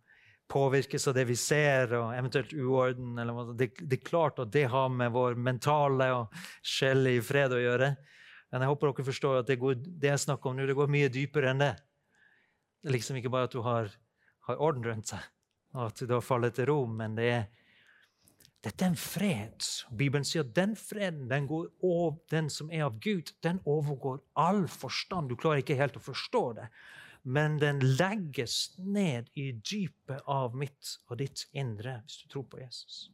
påvirkes 0.48 1.08
av 1.10 1.16
det 1.18 1.26
vi 1.28 1.36
ser, 1.36 1.92
og 1.98 2.14
eventuelt 2.16 2.54
uorden 2.56 3.18
det, 3.58 3.72
det, 3.82 3.98
er 4.00 4.06
klart 4.06 4.40
at 4.40 4.52
det 4.54 4.68
har 4.72 4.88
med 4.94 5.12
vår 5.12 5.36
mentale 5.36 6.08
og 6.16 6.38
sjelelige 6.64 7.26
fred 7.28 7.56
å 7.56 7.60
gjøre. 7.60 7.90
Men 8.54 8.64
jeg 8.64 8.72
håper 8.72 8.92
dere 8.94 9.08
forstår 9.10 9.42
at 9.42 9.50
det, 9.50 9.58
går, 9.60 9.76
det 9.84 10.14
jeg 10.14 10.24
snakker 10.24 10.50
om 10.50 10.60
nå, 10.60 10.68
det 10.70 10.78
går 10.78 10.92
mye 10.94 11.12
dypere 11.12 11.52
enn 11.52 11.64
det. 11.66 11.74
Det 12.80 12.92
er 12.92 12.96
liksom 12.96 13.20
ikke 13.20 13.32
bare 13.34 13.50
at 13.50 13.56
du 13.58 13.60
har, 13.66 13.92
har 14.48 14.64
orden 14.64 14.86
rundt 14.88 15.12
seg, 15.12 15.24
og 15.76 15.90
at 15.90 16.04
du 16.08 16.14
har 16.16 16.24
fallet 16.24 16.56
til 16.56 16.70
ro, 16.72 16.80
men 16.88 17.18
det 17.18 17.28
er, 17.34 17.48
dette 18.66 18.84
er 18.84 18.92
en 18.92 19.00
fred. 19.00 19.66
Bibelen 19.94 20.26
sier 20.26 20.46
at 20.46 20.56
den 20.58 20.74
freden, 20.80 21.28
den, 21.30 21.48
over, 21.50 22.18
den 22.32 22.50
som 22.50 22.72
er 22.74 22.88
av 22.88 22.98
Gud, 23.04 23.32
den 23.46 23.62
overgår 23.66 24.22
all 24.34 24.66
forstand. 24.72 25.30
Du 25.30 25.38
klarer 25.38 25.62
ikke 25.62 25.78
helt 25.78 26.00
å 26.00 26.04
forstå 26.04 26.44
det, 26.58 26.70
men 27.24 27.60
den 27.62 27.84
legges 28.00 28.74
ned 28.80 29.30
i 29.38 29.52
dypet 29.52 30.26
av 30.26 30.58
mitt 30.58 30.98
og 31.08 31.20
ditt 31.22 31.46
indre 31.54 32.00
hvis 32.02 32.24
du 32.24 32.34
tror 32.34 32.48
på 32.50 32.64
Jesus. 32.64 33.08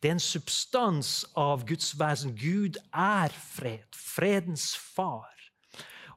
Det 0.00 0.10
er 0.10 0.18
en 0.18 0.22
substans 0.22 1.12
av 1.38 1.64
Guds 1.68 1.94
vesen. 1.96 2.34
Gud 2.36 2.76
er 2.92 3.32
fred, 3.32 3.86
fredens 3.96 4.74
far. 4.76 5.32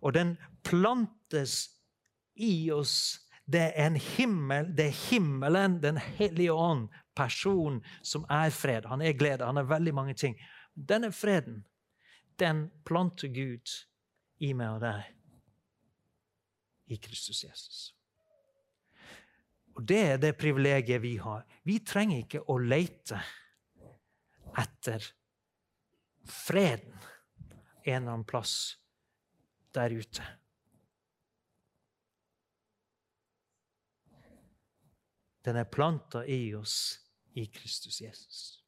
Og 0.04 0.16
den 0.18 0.36
plantes 0.68 1.70
i 2.36 2.72
oss. 2.72 3.20
Det 3.46 3.70
er 3.76 3.90
en 3.90 4.00
himmel, 4.00 4.70
det 4.76 4.86
er 4.86 5.00
himmelen, 5.10 5.82
Den 5.84 5.98
hellige 5.98 6.54
ånd, 6.54 6.88
person 7.16 7.82
som 8.02 8.26
er 8.30 8.50
fred. 8.54 8.86
Han 8.90 9.02
er 9.02 9.18
glede, 9.18 9.46
han 9.46 9.58
er 9.58 9.70
veldig 9.70 9.94
mange 9.94 10.14
ting. 10.14 10.38
Denne 10.74 11.12
freden, 11.12 11.64
den 12.40 12.70
planter 12.86 13.28
Gud 13.34 13.74
i 14.42 14.54
meg 14.58 14.78
og 14.78 14.82
deg 14.84 15.04
i 16.94 16.98
Kristus 17.02 17.44
Jesus. 17.46 17.94
Og 19.74 19.86
det 19.90 20.02
er 20.12 20.20
det 20.22 20.36
privilegiet 20.38 21.02
vi 21.02 21.16
har. 21.18 21.46
Vi 21.66 21.80
trenger 21.86 22.22
ikke 22.22 22.44
å 22.50 22.60
lete 22.62 23.18
etter 24.62 25.06
freden 26.30 26.94
en 27.84 27.96
eller 27.96 28.14
annen 28.14 28.28
plass 28.28 28.78
der 29.74 29.96
ute. 29.96 30.26
Den 35.44 35.58
er 35.60 35.68
planta 35.68 36.22
i 36.30 36.54
oss 36.56 37.03
i 37.34 37.46
Kristus 37.46 38.02
Jesus. 38.02 38.64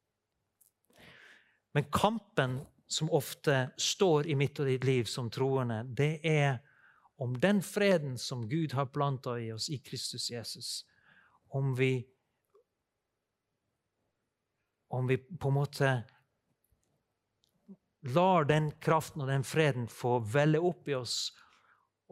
Men 1.71 1.91
kampen 1.91 2.60
som 2.88 3.12
ofte 3.12 3.69
står 3.78 4.28
i 4.28 4.36
mitt 4.36 4.60
og 4.60 4.69
ditt 4.69 4.84
liv 4.88 5.10
som 5.10 5.30
troende, 5.30 5.82
det 5.84 6.19
er 6.23 6.60
om 7.19 7.34
den 7.39 7.62
freden 7.63 8.17
som 8.19 8.45
Gud 8.49 8.73
har 8.73 8.91
planta 8.91 9.38
i 9.39 9.51
oss 9.51 9.69
i 9.69 9.80
Kristus 9.84 10.30
Jesus, 10.32 10.86
om 11.49 11.75
vi 11.75 12.08
Om 14.88 15.08
vi 15.08 15.17
på 15.17 15.49
en 15.49 15.54
måte 15.54 15.88
lar 18.13 18.45
den 18.45 18.69
kraften 18.80 19.23
og 19.25 19.28
den 19.28 19.43
freden 19.43 19.88
få 19.91 20.19
velle 20.19 20.62
opp 20.62 20.88
i 20.88 20.93
oss 20.95 21.34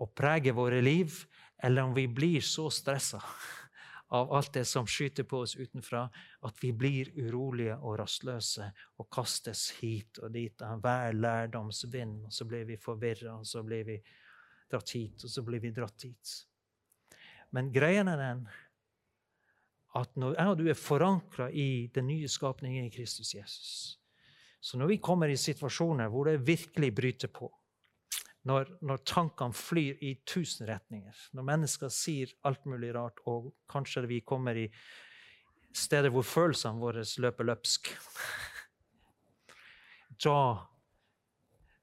og 0.02 0.12
prege 0.18 0.52
våre 0.58 0.82
liv, 0.82 1.14
eller 1.64 1.86
om 1.86 1.94
vi 1.94 2.08
blir 2.10 2.42
så 2.42 2.66
stressa 2.74 3.22
av 4.14 4.34
alt 4.34 4.54
det 4.54 4.66
som 4.70 4.86
skyter 4.88 5.26
på 5.26 5.40
oss 5.42 5.56
utenfra, 5.56 6.04
at 6.46 6.60
vi 6.62 6.70
blir 6.78 7.10
urolige 7.18 7.80
og 7.82 7.98
rastløse 7.98 8.68
og 9.02 9.08
kastes 9.14 9.72
hit 9.80 10.20
og 10.22 10.36
dit 10.36 10.62
av 10.62 10.84
hver 10.84 11.18
lærdomsvind. 11.18 12.20
Og 12.28 12.34
så 12.34 12.46
blir 12.46 12.68
vi 12.70 12.78
forvirra, 12.78 13.40
og 13.40 13.48
så 13.50 13.64
blir 13.66 13.88
vi 13.88 13.98
dratt 14.70 14.94
hit, 14.94 15.24
og 15.26 15.34
så 15.34 15.42
blir 15.46 15.64
vi 15.64 15.74
dratt 15.74 15.98
dit. 16.06 16.36
Men 17.58 17.74
greien 17.74 18.12
er 18.12 18.22
den 18.22 18.46
at 19.98 20.14
når 20.18 20.38
jeg 20.38 20.54
og 20.54 20.62
du 20.62 20.70
er 20.70 20.78
forankra 20.78 21.50
i 21.50 21.90
den 21.94 22.08
nye 22.10 22.30
skapningen 22.30 22.86
i 22.88 22.94
Kristus 22.94 23.34
Jesus 23.36 24.00
Så 24.62 24.78
når 24.78 24.94
vi 24.94 24.98
kommer 24.98 25.30
i 25.30 25.38
situasjoner 25.38 26.10
hvor 26.10 26.30
det 26.30 26.48
virkelig 26.48 26.96
bryter 26.96 27.30
på, 27.30 27.50
når, 28.44 28.74
når, 28.84 29.04
tankene 29.08 29.56
flyr 29.56 30.02
i 30.04 30.14
tusen 30.28 30.68
retninger, 30.68 31.16
når 31.32 31.48
mennesker 31.48 31.92
sier 31.94 32.34
alt 32.48 32.66
mulig 32.68 32.92
rart, 32.96 33.22
og 33.30 33.54
kanskje 33.72 34.04
vi 34.10 34.20
kommer 34.28 34.58
i 34.60 34.68
steder 35.74 36.12
hvor 36.14 36.26
følelsene 36.28 36.82
våre 36.82 37.06
løper 37.24 37.50
løpsk 37.50 37.94
Da 40.24 40.40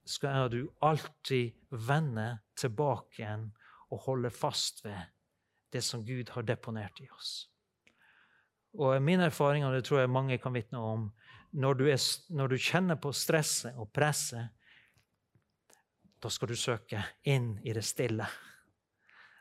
skal 0.07 0.47
du 0.49 0.61
alltid 0.81 1.51
vende 1.69 2.39
tilbake 2.57 3.19
igjen 3.19 3.49
og 3.91 4.05
holde 4.07 4.31
fast 4.33 4.85
ved 4.85 4.97
det 5.71 5.83
som 5.85 6.05
Gud 6.05 6.31
har 6.35 6.45
deponert 6.47 7.01
i 7.03 7.09
oss. 7.11 7.51
Og 8.79 9.01
min 9.03 9.19
erfaring, 9.19 9.65
og 9.65 9.75
det 9.75 9.83
tror 9.87 9.99
jeg 9.99 10.11
mange 10.11 10.37
kan 10.39 10.55
vitne 10.55 10.79
om, 10.79 11.09
når 11.51 11.73
du, 11.79 11.85
er, 11.91 11.99
når 12.31 12.53
du 12.53 12.57
kjenner 12.57 12.95
på 12.95 13.11
stresset 13.15 13.75
og 13.75 13.91
presset, 13.91 14.47
da 16.21 16.29
skal 16.29 16.51
du 16.51 16.55
søke 16.55 17.01
inn 17.25 17.55
i 17.65 17.73
det 17.73 17.83
stille. 17.85 18.27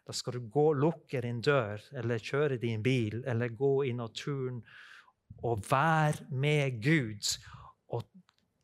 Da 0.06 0.14
skal 0.16 0.38
du 0.38 0.46
gå, 0.48 0.72
lukke 0.72 1.20
din 1.20 1.42
dør, 1.44 1.82
eller 1.92 2.22
kjøre 2.24 2.56
din 2.58 2.82
bil, 2.82 3.20
eller 3.28 3.52
gå 3.52 3.74
i 3.84 3.92
naturen 3.92 4.62
og 5.44 5.60
være 5.70 6.26
med 6.32 6.80
Gud. 6.82 7.28
Og 7.92 8.08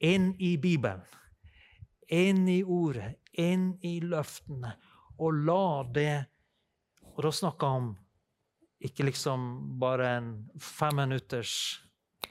inn 0.01 0.33
i 0.41 0.57
Bibelen, 0.57 1.05
inn 2.09 2.49
i 2.49 2.63
Ordet, 2.65 3.19
inn 3.37 3.75
i 3.85 3.99
løftene. 4.01 4.73
Og 5.21 5.45
la 5.47 5.85
det 5.95 6.17
Og 7.17 7.23
da 7.25 7.31
snakker 7.33 7.67
jeg 7.67 7.81
om 7.81 7.87
ikke 8.85 9.07
liksom 9.07 9.45
bare 9.81 10.09
en 10.19 10.27
femminutters 10.61 11.53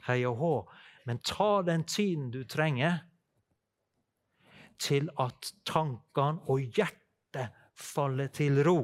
hei 0.06 0.20
og 0.28 0.36
hå, 0.38 0.52
men 1.10 1.18
ta 1.26 1.62
den 1.66 1.82
tiden 1.90 2.28
du 2.30 2.44
trenger 2.46 3.00
til 4.78 5.10
at 5.22 5.52
tankene 5.68 6.44
og 6.50 6.62
hjertet 6.76 7.52
faller 7.76 8.30
til 8.32 8.62
ro. 8.66 8.80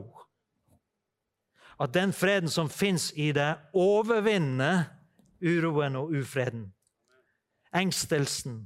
At 1.81 1.95
den 1.95 2.13
freden 2.15 2.51
som 2.53 2.69
fins 2.71 3.11
i 3.19 3.31
deg, 3.35 3.59
overvinner 3.75 4.85
uroen 5.43 5.97
og 5.99 6.13
ufreden. 6.15 6.69
Engstelsen. 7.75 8.61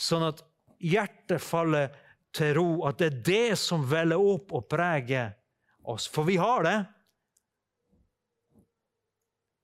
Sånn 0.00 0.24
at 0.30 0.40
hjertet 0.80 1.42
faller 1.44 1.90
til 2.32 2.54
ro, 2.56 2.68
at 2.88 3.00
det 3.02 3.10
er 3.10 3.20
det 3.26 3.58
som 3.60 3.84
veller 3.90 4.22
opp 4.22 4.54
og 4.56 4.68
preger 4.70 5.34
oss. 5.90 6.06
For 6.08 6.24
vi 6.24 6.38
har 6.40 6.64
det. 6.64 6.78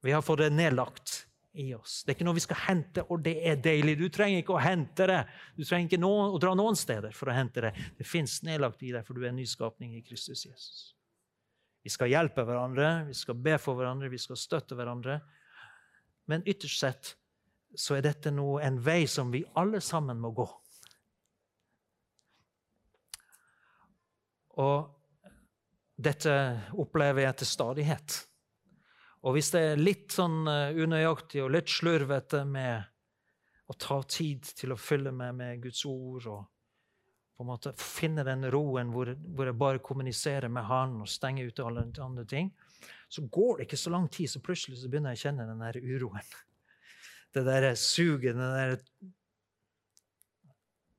Vi 0.04 0.12
har 0.12 0.22
fått 0.22 0.44
det 0.44 0.52
nedlagt 0.54 1.15
i 1.56 1.70
oss. 1.74 2.02
Det 2.04 2.12
er 2.12 2.18
ikke 2.18 2.26
noe 2.28 2.36
vi 2.36 2.44
skal 2.44 2.60
hente, 2.66 3.04
og 3.10 3.22
det 3.24 3.34
er 3.48 3.56
deilig. 3.62 3.96
Du 4.00 4.06
trenger 4.12 4.42
ikke 4.42 4.56
å 4.56 4.62
hente 4.62 5.06
det. 5.08 5.22
Du 5.56 5.64
trenger 5.64 5.88
ikke 5.88 6.02
noen, 6.02 6.34
å 6.34 6.40
dra 6.42 6.52
noen 6.58 6.76
steder 6.78 7.14
for 7.16 7.32
å 7.32 7.36
hente 7.36 7.64
det. 7.64 7.72
Det 7.98 8.06
fins 8.08 8.38
nedlagt 8.46 8.84
i 8.84 8.92
deg, 8.92 9.06
for 9.06 9.16
du 9.16 9.24
er 9.24 9.30
en 9.32 9.40
nyskapning 9.40 9.96
i 9.96 10.02
Kristus 10.04 10.44
Jesus. 10.48 10.82
Vi 11.86 11.92
skal 11.94 12.10
hjelpe 12.10 12.42
hverandre, 12.42 13.06
vi 13.08 13.14
skal 13.14 13.38
be 13.38 13.56
for 13.62 13.78
hverandre, 13.78 14.10
vi 14.12 14.20
skal 14.20 14.38
støtte 14.40 14.76
hverandre. 14.78 15.20
Men 16.26 16.42
ytterst 16.48 16.82
sett 16.82 17.12
så 17.78 17.96
er 17.96 18.04
dette 18.06 18.32
noe, 18.34 18.60
en 18.64 18.80
vei 18.82 19.04
som 19.10 19.30
vi 19.32 19.44
alle 19.56 19.80
sammen 19.84 20.20
må 20.20 20.32
gå. 20.34 20.46
Og 24.56 24.92
dette 25.96 26.32
opplever 26.76 27.26
jeg 27.26 27.40
til 27.40 27.48
stadighet. 27.48 28.16
Og 29.26 29.34
hvis 29.34 29.50
det 29.54 29.62
er 29.72 29.80
litt 29.80 30.14
sånn 30.14 30.44
eh, 30.46 30.76
unøyaktig 30.78 31.42
og 31.42 31.50
litt 31.56 31.70
slurvete 31.72 32.44
med 32.46 32.86
å 33.66 33.74
ta 33.74 33.98
tid 34.06 34.46
til 34.54 34.72
å 34.72 34.78
fylle 34.78 35.10
meg 35.10 35.34
med 35.34 35.64
Guds 35.64 35.82
ord 35.90 36.28
og 36.30 36.44
på 37.36 37.44
en 37.44 37.50
måte 37.50 37.72
finne 37.76 38.22
den 38.24 38.46
roen 38.48 38.92
hvor, 38.94 39.10
hvor 39.36 39.50
jeg 39.50 39.58
bare 39.60 39.82
kommuniserer 39.84 40.48
med 40.48 40.64
Han 40.70 41.02
og 41.02 41.10
stenger 41.10 41.50
ute 41.50 41.66
alle 41.66 41.82
andre 42.00 42.24
ting, 42.24 42.48
så 43.12 43.26
går 43.28 43.58
det 43.58 43.66
ikke 43.66 43.80
så 43.82 43.92
lang 43.92 44.06
tid, 44.08 44.30
så 44.30 44.40
plutselig 44.40 44.78
så 44.80 44.88
begynner 44.88 45.12
jeg 45.12 45.20
å 45.20 45.24
kjenne 45.26 45.48
den 45.50 45.64
der 45.66 45.80
uroen. 45.82 46.32
Det 47.36 47.42
der 47.44 47.74
suget, 47.76 48.38
den 48.38 48.54
der 48.54 48.78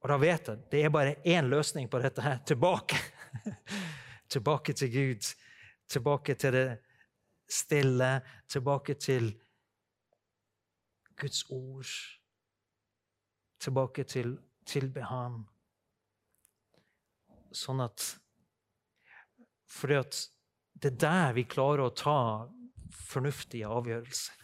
Og 0.03 0.11
da 0.11 0.17
vet 0.21 0.51
jeg 0.51 0.67
det 0.69 0.83
er 0.85 0.93
bare 0.93 1.15
én 1.25 1.47
løsning 1.49 1.87
på 1.89 1.97
dette 2.03 2.21
her. 2.21 2.37
Tilbake. 2.45 2.99
tilbake 4.35 4.75
til 4.77 4.91
Gud. 4.93 5.31
Tilbake 5.89 6.35
til 6.37 6.53
det 6.53 6.67
stille, 7.47 8.21
tilbake 8.47 8.93
til 8.99 9.31
Guds 11.17 11.43
ord. 11.49 11.93
Tilbake 13.59 14.03
til 14.03 14.37
tilbe 14.67 15.03
Han. 15.07 15.41
Sånn 17.55 17.81
at 17.81 18.03
Fordi 19.67 19.97
at 19.99 20.17
det 20.77 20.93
er 20.93 20.99
der 21.01 21.33
vi 21.35 21.43
klarer 21.49 21.87
å 21.87 21.95
ta 21.95 22.19
fornuftige 22.93 23.67
avgjørelser. 23.67 24.35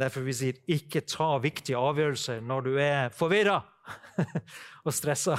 Derfor 0.00 0.24
vi 0.24 0.34
sier 0.36 0.60
ikke 0.70 1.02
ta 1.04 1.34
viktige 1.42 1.80
avgjørelser 1.80 2.40
når 2.46 2.64
du 2.64 2.70
er 2.80 3.10
forvirra 3.12 3.58
og 4.86 4.94
stressa. 4.96 5.36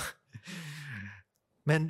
Men 1.65 1.87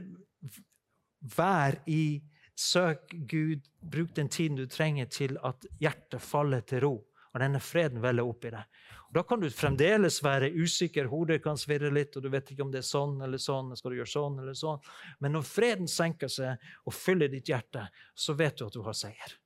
vær 1.36 1.82
i 1.89 2.21
Søk 2.62 3.13
Gud, 3.30 3.65
bruk 3.82 4.13
den 4.15 4.30
tiden 4.30 4.60
du 4.60 4.67
trenger 4.69 5.10
til 5.10 5.38
at 5.47 5.65
hjertet 5.82 6.21
faller 6.21 6.62
til 6.67 6.84
ro. 6.86 6.95
Og 7.32 7.39
denne 7.39 7.62
freden 7.63 8.02
veller 8.04 8.28
opp 8.28 8.45
i 8.45 8.52
deg. 8.54 8.82
Og 9.12 9.17
da 9.17 9.24
kan 9.28 9.41
du 9.41 9.47
fremdeles 9.52 10.19
være 10.24 10.52
usikker, 10.56 11.10
hodet 11.12 11.41
kan 11.43 11.58
svirre 11.60 11.89
litt, 11.91 12.15
og 12.15 12.24
du 12.24 12.30
vet 12.32 12.52
ikke 12.52 12.63
om 12.63 12.71
det 12.71 12.80
er 12.80 12.88
sånn 12.88 13.17
eller 13.24 13.41
sånn. 13.41 13.74
skal 13.76 13.91
du 13.91 13.97
gjøre 13.97 14.12
sånn 14.12 14.38
eller 14.43 14.58
sånn. 14.58 14.84
Men 15.19 15.36
når 15.36 15.47
freden 15.47 15.89
senker 15.91 16.32
seg 16.32 16.62
og 16.86 16.95
fyller 16.95 17.32
ditt 17.32 17.50
hjerte, 17.52 17.88
så 18.15 18.36
vet 18.39 18.60
du 18.60 18.65
at 18.67 18.76
du 18.76 18.84
har 18.86 18.95
seier. 18.95 19.38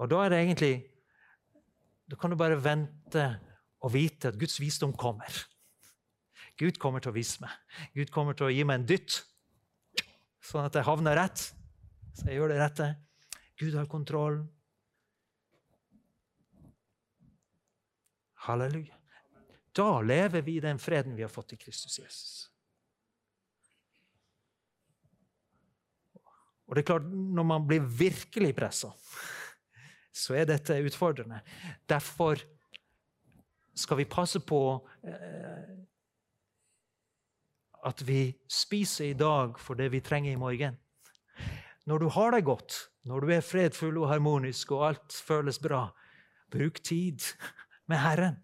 Og 0.00 0.10
da 0.10 0.24
er 0.24 0.32
det 0.32 0.44
egentlig 0.44 0.74
Da 2.10 2.16
kan 2.18 2.32
du 2.32 2.34
bare 2.34 2.56
vente 2.58 3.24
og 3.86 3.92
vite 3.94 4.32
at 4.32 4.38
Guds 4.38 4.56
visdom 4.58 4.90
kommer. 4.98 5.30
Gud 6.58 6.80
kommer 6.82 6.98
til 6.98 7.12
å 7.12 7.14
vise 7.14 7.38
meg. 7.38 7.52
Gud 7.94 8.10
kommer 8.10 8.34
til 8.34 8.48
å 8.48 8.50
gi 8.50 8.64
meg 8.66 8.80
en 8.80 8.86
dytt 8.88 9.20
sånn 10.44 10.66
at 10.66 10.76
jeg 10.78 10.86
havner 10.88 11.18
rett. 11.18 11.42
Så 12.16 12.28
jeg 12.28 12.40
gjør 12.40 12.52
det 12.52 12.60
rette. 12.60 12.88
Gud 13.60 13.76
har 13.76 13.88
kontroll. 13.90 14.40
Halleluja. 18.46 18.96
Da 19.76 20.00
lever 20.02 20.42
vi 20.42 20.56
i 20.58 20.62
den 20.64 20.80
freden 20.82 21.14
vi 21.16 21.22
har 21.22 21.32
fått 21.32 21.54
i 21.54 21.60
Kristus 21.60 21.98
Jesus. 22.00 22.32
Og 26.70 26.76
det 26.76 26.82
er 26.82 26.90
klart, 26.92 27.06
Når 27.10 27.44
man 27.44 27.66
blir 27.66 27.82
virkelig 27.82 28.54
pressa, 28.54 28.92
så 30.12 30.34
er 30.38 30.46
dette 30.46 30.78
utfordrende. 30.86 31.40
Derfor 31.88 32.42
skal 33.74 33.96
vi 33.96 34.04
passe 34.10 34.40
på 34.40 34.60
eh, 35.02 35.70
at 37.86 38.02
vi 38.06 38.32
spiser 38.48 39.10
i 39.10 39.18
dag 39.18 39.58
for 39.60 39.78
det 39.78 39.90
vi 39.92 40.02
trenger 40.04 40.32
i 40.32 40.40
morgen. 40.40 40.76
Når 41.86 41.98
du 41.98 42.08
har 42.12 42.34
det 42.34 42.44
godt, 42.44 42.76
når 43.08 43.20
du 43.20 43.32
er 43.32 43.44
fredfull 43.44 43.98
og 43.98 44.10
harmonisk 44.10 44.72
og 44.76 44.88
alt 44.90 45.16
føles 45.26 45.58
bra, 45.58 45.88
bruk 46.52 46.82
tid 46.84 47.24
med 47.88 48.02
Herren. 48.02 48.36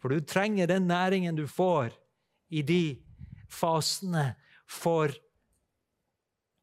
For 0.00 0.08
du 0.08 0.20
trenger 0.20 0.66
den 0.66 0.88
næringen 0.88 1.36
du 1.36 1.46
får 1.46 1.94
i 2.50 2.62
de 2.62 2.98
fasene 3.48 4.34
for 4.66 5.14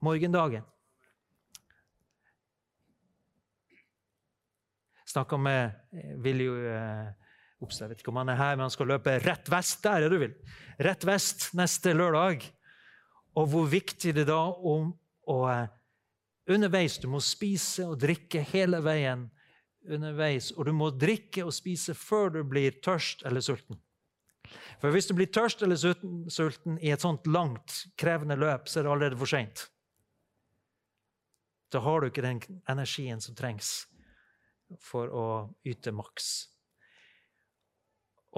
morgendagen. 0.02 0.64
Snakka 5.06 5.38
med 5.38 5.72
Viljo 6.24 6.56
Ops, 7.62 7.82
jeg 7.82 7.92
vet 7.92 8.02
ikke 8.02 8.10
om 8.10 8.20
han 8.22 8.32
er 8.34 8.40
her, 8.40 8.56
men 8.56 8.66
han 8.66 8.74
skal 8.74 8.90
løpe 8.90 9.20
rett 9.22 9.52
vest. 9.54 9.84
Der 9.86 10.06
er 10.06 10.10
du, 10.10 10.18
vil. 10.22 10.34
Rett 10.82 11.06
vest 11.06 11.52
neste 11.58 11.94
lørdag. 11.94 12.48
Og 13.38 13.52
hvor 13.52 13.70
viktig 13.70 14.16
det 14.18 14.26
da 14.28 14.42
om 14.50 14.92
å 15.30 15.38
underveis 16.52 16.98
Du 17.00 17.06
må 17.08 17.22
spise 17.24 17.86
og 17.88 18.00
drikke 18.02 18.42
hele 18.50 18.82
veien 18.84 19.30
underveis. 19.88 20.52
Og 20.58 20.66
du 20.68 20.74
må 20.76 20.90
drikke 20.92 21.46
og 21.46 21.54
spise 21.56 21.96
før 21.98 22.34
du 22.36 22.42
blir 22.48 22.82
tørst 22.84 23.24
eller 23.30 23.46
sulten. 23.46 23.80
For 24.82 24.92
hvis 24.92 25.08
du 25.08 25.14
blir 25.16 25.30
tørst 25.32 25.62
eller 25.64 25.78
sulten 25.78 26.80
i 26.82 26.92
et 26.92 27.04
sånt 27.06 27.28
langt, 27.30 27.86
krevende 27.96 28.36
løp, 28.36 28.68
så 28.68 28.80
er 28.80 28.88
det 28.88 28.92
allerede 28.92 29.20
for 29.22 29.30
seint. 29.30 29.68
Da 31.72 31.80
har 31.80 32.02
du 32.02 32.10
ikke 32.10 32.26
den 32.26 32.42
energien 32.70 33.22
som 33.24 33.38
trengs 33.38 33.86
for 34.82 35.12
å 35.14 35.28
yte 35.68 35.94
maks. 35.96 36.51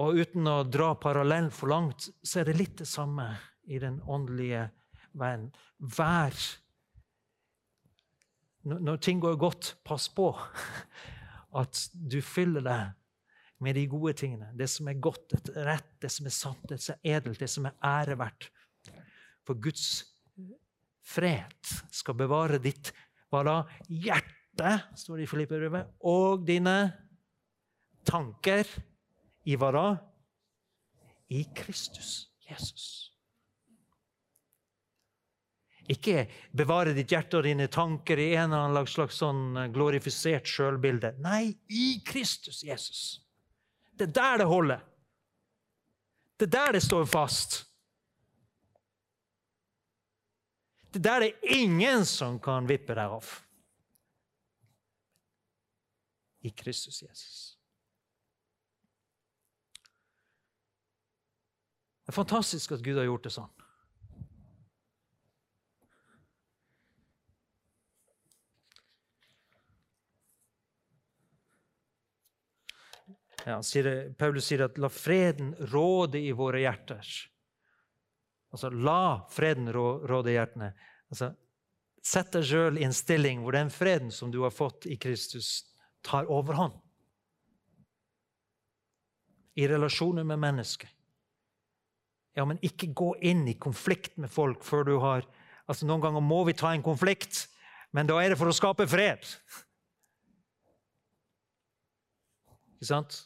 Og 0.02 0.18
uten 0.18 0.48
å 0.50 0.62
dra 0.66 0.94
parallell 0.98 1.50
for 1.54 1.70
langt, 1.70 2.08
så 2.22 2.40
er 2.40 2.50
det 2.50 2.58
litt 2.58 2.78
det 2.80 2.88
samme 2.90 3.28
i 3.70 3.78
den 3.82 4.00
åndelige 4.10 4.68
verden. 5.14 5.50
Vær 5.78 6.34
Når 8.64 8.96
ting 9.04 9.20
går 9.20 9.36
godt, 9.36 9.74
pass 9.84 10.08
på 10.08 10.30
at 11.60 11.80
du 11.92 12.22
fyller 12.24 12.64
deg 12.64 12.94
med 13.60 13.76
de 13.76 13.84
gode 13.92 14.14
tingene. 14.16 14.48
Det 14.56 14.70
som 14.72 14.88
er 14.88 15.02
godt, 15.04 15.34
det 15.44 15.64
rett, 15.66 15.90
det 16.00 16.10
som 16.10 16.26
er 16.26 16.34
sant, 16.34 16.64
det 16.68 16.78
som 16.80 16.96
er 16.96 17.18
edelt, 17.18 17.38
det 17.40 17.50
som 17.52 17.68
er 17.68 17.76
æreverdt. 17.84 18.48
For 19.44 19.60
Guds 19.60 19.84
fred 21.04 21.74
skal 21.92 22.16
bevare 22.16 22.58
ditt 22.62 22.90
hva 23.28 23.42
da? 23.44 23.58
hjerte, 23.88 24.72
står 24.96 25.20
det 25.20 25.26
i 25.26 25.30
Filippebrevet, 25.30 25.94
og 26.08 26.44
dine 26.48 26.76
tanker 28.08 28.68
i 29.44 29.56
hva 29.60 29.70
da? 29.74 29.88
I 31.28 31.44
Kristus 31.56 32.28
Jesus. 32.44 33.14
Ikke 35.90 36.24
bevare 36.56 36.94
ditt 36.96 37.12
hjerte 37.12 37.38
og 37.38 37.44
dine 37.44 37.66
tanker 37.68 38.20
i 38.20 38.30
en 38.32 38.48
eller 38.48 38.70
annen 38.70 38.88
slags 38.88 39.18
sånn 39.20 39.66
glorifisert 39.74 40.48
sjølbilde. 40.48 41.12
Nei, 41.24 41.52
i 41.68 42.00
Kristus 42.06 42.62
Jesus. 42.64 43.02
Det 43.92 44.08
er 44.08 44.14
der 44.16 44.40
det 44.40 44.48
holder. 44.48 44.84
Det 46.40 46.48
er 46.48 46.54
der 46.56 46.76
det 46.78 46.82
står 46.86 47.04
fast. 47.06 47.60
Det 50.94 51.02
er 51.02 51.04
der 51.04 51.20
det 51.20 51.28
er 51.34 51.58
ingen 51.60 52.06
som 52.08 52.40
kan 52.40 52.68
vippe 52.70 52.96
deg 52.96 53.18
av. 53.18 53.28
I 56.44 56.50
Kristus 56.50 57.02
Jesus. 57.02 57.53
Det 62.04 62.12
er 62.12 62.18
fantastisk 62.18 62.74
at 62.76 62.82
Gud 62.84 62.98
har 63.00 63.08
gjort 63.08 63.24
det 63.24 63.32
sånn. 63.32 63.52
Ja, 73.44 73.58
sier 73.60 73.88
Paulus 74.16 74.46
sier 74.48 74.64
at 74.64 74.78
'la 74.78 74.88
freden 74.88 75.52
råde 75.72 76.20
i 76.20 76.32
våre 76.32 76.62
hjerter'. 76.64 77.28
Altså, 78.52 78.70
la 78.70 79.26
freden 79.28 79.72
råde 79.72 80.30
i 80.30 80.36
hjertene. 80.36 80.72
Altså, 81.10 81.34
Sett 82.04 82.34
deg 82.36 82.44
sjøl 82.44 82.78
i 82.78 82.84
en 82.84 82.92
stilling 82.92 83.40
hvor 83.40 83.56
den 83.56 83.70
freden 83.72 84.10
som 84.12 84.28
du 84.32 84.42
har 84.42 84.52
fått 84.52 84.84
i 84.86 84.98
Kristus, 85.00 85.64
tar 86.04 86.28
overhånd. 86.28 86.76
I 89.56 89.68
relasjoner 89.70 90.26
med 90.28 90.42
mennesker. 90.42 90.90
Ja, 92.34 92.44
men 92.44 92.58
ikke 92.66 92.90
gå 92.96 93.12
inn 93.22 93.44
i 93.48 93.54
konflikt 93.58 94.16
med 94.18 94.32
folk 94.32 94.64
før 94.66 94.86
du 94.88 94.96
har 95.02 95.26
Altså, 95.64 95.86
Noen 95.88 96.02
ganger 96.02 96.20
må 96.20 96.42
vi 96.44 96.52
ta 96.52 96.74
en 96.74 96.82
konflikt, 96.84 97.46
men 97.96 98.04
da 98.04 98.18
er 98.20 98.34
det 98.34 98.36
for 98.36 98.50
å 98.50 98.52
skape 98.52 98.84
fred. 98.84 99.22
Ikke 102.74 102.90
sant? 102.90 103.16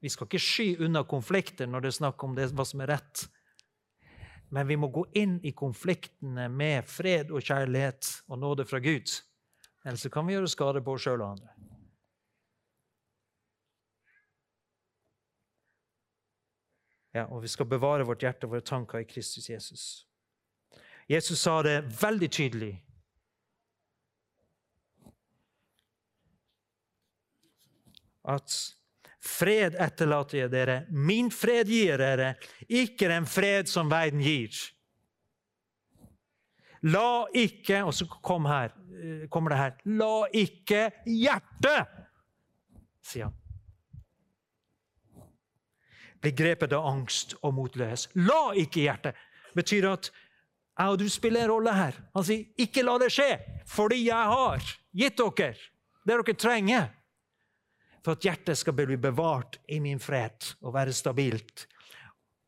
Vi 0.00 0.08
skal 0.08 0.24
ikke 0.24 0.40
sky 0.40 0.66
unna 0.86 1.02
konflikter 1.04 1.68
når 1.68 1.84
det 1.84 1.90
er 1.90 1.98
snakk 1.98 2.24
om 2.24 2.32
det, 2.36 2.48
hva 2.56 2.64
som 2.64 2.80
er 2.80 2.94
rett. 2.94 3.26
Men 4.48 4.68
vi 4.70 4.78
må 4.80 4.88
gå 4.94 5.04
inn 5.20 5.36
i 5.44 5.52
konfliktene 5.52 6.46
med 6.48 6.88
fred 6.88 7.32
og 7.34 7.44
kjærlighet 7.44 8.12
og 8.30 8.40
nåde 8.40 8.64
fra 8.64 8.80
Gud. 8.80 9.12
Ellers 9.84 10.08
kan 10.12 10.24
vi 10.24 10.38
gjøre 10.38 10.48
skade 10.48 10.84
på 10.86 10.96
oss 10.96 11.04
sjøl 11.04 11.20
og 11.20 11.34
andre. 11.34 11.55
Ja, 17.16 17.24
og 17.32 17.40
vi 17.46 17.48
skal 17.48 17.68
bevare 17.70 18.04
vårt 18.04 18.26
hjerte 18.26 18.44
og 18.44 18.52
våre 18.52 18.64
tanker 18.66 19.00
i 19.00 19.08
Kristus 19.08 19.48
Jesus. 19.48 19.84
Jesus 21.08 21.40
sa 21.40 21.62
det 21.64 21.78
veldig 21.96 22.28
tydelig. 22.28 22.72
At 28.26 28.52
fred 29.22 29.78
etterlater 29.80 30.42
jeg 30.42 30.52
dere, 30.52 30.76
min 30.90 31.30
fred 31.32 31.70
gir 31.72 32.02
dere, 32.02 32.34
ikke 32.68 33.08
den 33.08 33.28
fred 33.30 33.70
som 33.70 33.88
verden 33.88 34.20
gir. 34.20 34.52
La 36.84 37.24
ikke 37.34 37.80
Og 37.86 37.94
så 37.96 38.04
kom 38.04 38.44
her, 38.46 38.74
eh, 38.92 39.24
kommer 39.32 39.50
det 39.50 39.58
her 39.58 39.72
La 39.96 40.26
ikke 40.28 40.90
hjertet, 41.08 41.96
sier 43.00 43.30
han 43.30 43.45
blir 46.20 46.34
grepet 46.36 46.72
av 46.72 46.86
angst 46.86 47.34
og 47.42 47.54
motløs. 47.54 48.08
La 48.14 48.52
ikke 48.54 48.86
hjertet. 48.86 49.14
betyr 49.56 49.86
at 49.88 50.10
jeg 50.76 50.92
og 50.92 50.98
du 51.00 51.08
spiller 51.08 51.46
en 51.46 51.50
rolle 51.50 51.72
her. 51.72 51.94
Han 52.14 52.24
sier, 52.24 52.44
'Ikke 52.58 52.82
la 52.82 52.98
det 52.98 53.12
skje, 53.12 53.40
fordi 53.66 54.04
jeg 54.04 54.26
har 54.32 54.60
gitt 54.92 55.16
dere 55.16 55.54
det 56.06 56.16
dere 56.26 56.34
trenger.' 56.34 56.90
For 58.04 58.12
at 58.12 58.22
hjertet 58.22 58.58
skal 58.58 58.72
bli 58.72 58.96
bevart 58.96 59.58
i 59.68 59.80
min 59.80 59.98
fred 59.98 60.54
og 60.60 60.74
være 60.74 60.92
stabilt. 60.92 61.66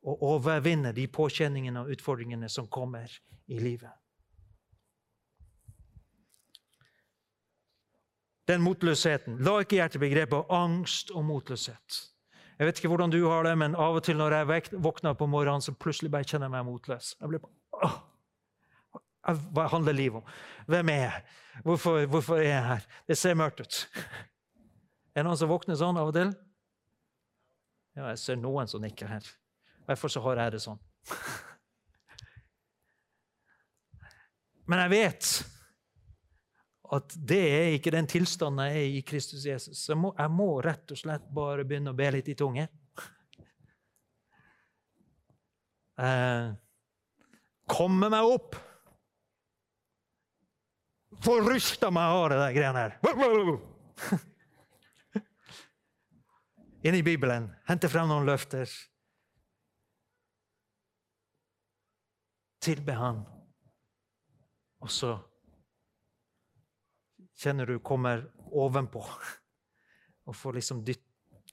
Og 0.03 0.23
overvinne 0.23 0.93
de 0.93 1.09
påkjenningene 1.09 1.81
og 1.81 1.91
utfordringene 1.91 2.49
som 2.49 2.69
kommer 2.69 3.11
i 3.49 3.59
livet. 3.59 3.91
Den 8.49 8.63
motløsheten. 8.63 9.43
La 9.45 9.59
ikke 9.61 9.81
hjertet 9.81 10.01
begrepet 10.01 10.47
angst 10.55 11.11
og 11.11 11.25
motløshet. 11.25 11.99
Jeg 12.59 12.67
vet 12.67 12.81
ikke 12.81 12.91
hvordan 12.91 13.13
du 13.15 13.21
har 13.29 13.47
det, 13.47 13.55
men 13.59 13.77
av 13.79 14.01
og 14.01 14.03
til 14.03 14.19
når 14.19 14.35
jeg 14.35 14.71
våkner 14.83 15.15
på 15.15 15.29
morgenen, 15.31 15.63
så 15.63 15.75
plutselig 15.79 16.11
bare 16.11 16.27
kjenner 16.27 16.49
jeg 16.49 16.55
meg 16.57 16.67
motløs. 16.67 17.13
Jeg 17.21 17.31
blir 17.31 17.43
bare, 17.45 17.91
Hva 19.55 19.69
handler 19.71 19.95
livet 19.95 20.23
om? 20.23 20.33
Hvem 20.67 20.91
er 20.91 21.03
jeg? 21.05 21.23
Hvorfor, 21.63 22.07
hvorfor, 22.07 22.41
er 22.43 22.49
jeg 22.49 22.65
her? 22.67 22.87
Det 23.07 23.19
ser 23.19 23.39
mørkt 23.39 23.61
ut. 23.61 23.79
Er 25.15 25.23
det 25.23 25.27
noen 25.29 25.39
som 25.39 25.51
våkner 25.51 25.79
sånn 25.79 25.99
av 26.01 26.11
og 26.11 26.17
til? 26.17 26.33
Ja, 27.99 28.09
jeg 28.11 28.19
ser 28.23 28.41
noen 28.41 28.71
som 28.71 28.83
nikker 28.83 29.11
her. 29.11 29.31
Derfor 29.87 30.11
så 30.13 30.23
har 30.27 30.43
jeg 30.43 30.57
det 30.57 30.63
sånn. 30.63 30.81
Men 34.69 34.83
jeg 34.85 34.93
vet 34.93 35.31
at 36.97 37.13
det 37.29 37.43
er 37.53 37.75
ikke 37.77 37.93
den 37.93 38.07
tilstanden 38.09 38.65
jeg 38.65 38.81
er 38.81 38.95
i 38.97 39.01
Kristus 39.05 39.45
Jesus. 39.45 39.83
Jeg 39.91 39.99
må, 40.01 40.15
jeg 40.17 40.31
må 40.33 40.47
rett 40.65 40.95
og 40.95 41.01
slett 41.01 41.27
bare 41.35 41.67
begynne 41.69 41.93
å 41.93 41.99
be 41.99 42.09
litt 42.15 42.31
i 42.33 42.37
tunge. 42.39 42.65
Eh, 45.99 46.55
komme 47.69 48.09
meg 48.13 48.25
opp! 48.25 48.57
Få 51.25 51.41
meg 51.43 51.99
av 51.99 52.29
det 52.31 52.39
der 52.39 52.53
greiene 52.55 52.83
her. 52.85 52.93
Inn 56.87 56.95
i 56.95 57.03
Bibelen, 57.03 57.51
hente 57.67 57.89
frem 57.91 58.09
noen 58.09 58.27
løfter. 58.29 58.71
Tilbe 62.63 62.93
Han. 62.95 63.27
Og 64.79 64.91
så 64.95 65.28
kjenner 67.39 67.67
du 67.67 67.79
kommer 67.79 68.27
ovenpå. 68.51 69.05
Og 70.29 70.37
får 70.37 70.59
liksom 70.59 70.85
dytt 70.85 71.05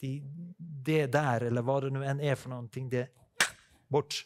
de, 0.02 0.20
det 0.60 1.06
der, 1.14 1.48
eller 1.48 1.64
hva 1.64 1.80
det 1.84 1.94
nå 1.96 2.02
enn 2.04 2.20
er 2.20 2.36
for 2.36 2.52
noe 2.52 2.68
ting, 2.72 2.90
det 2.92 3.08
bort. 3.92 4.26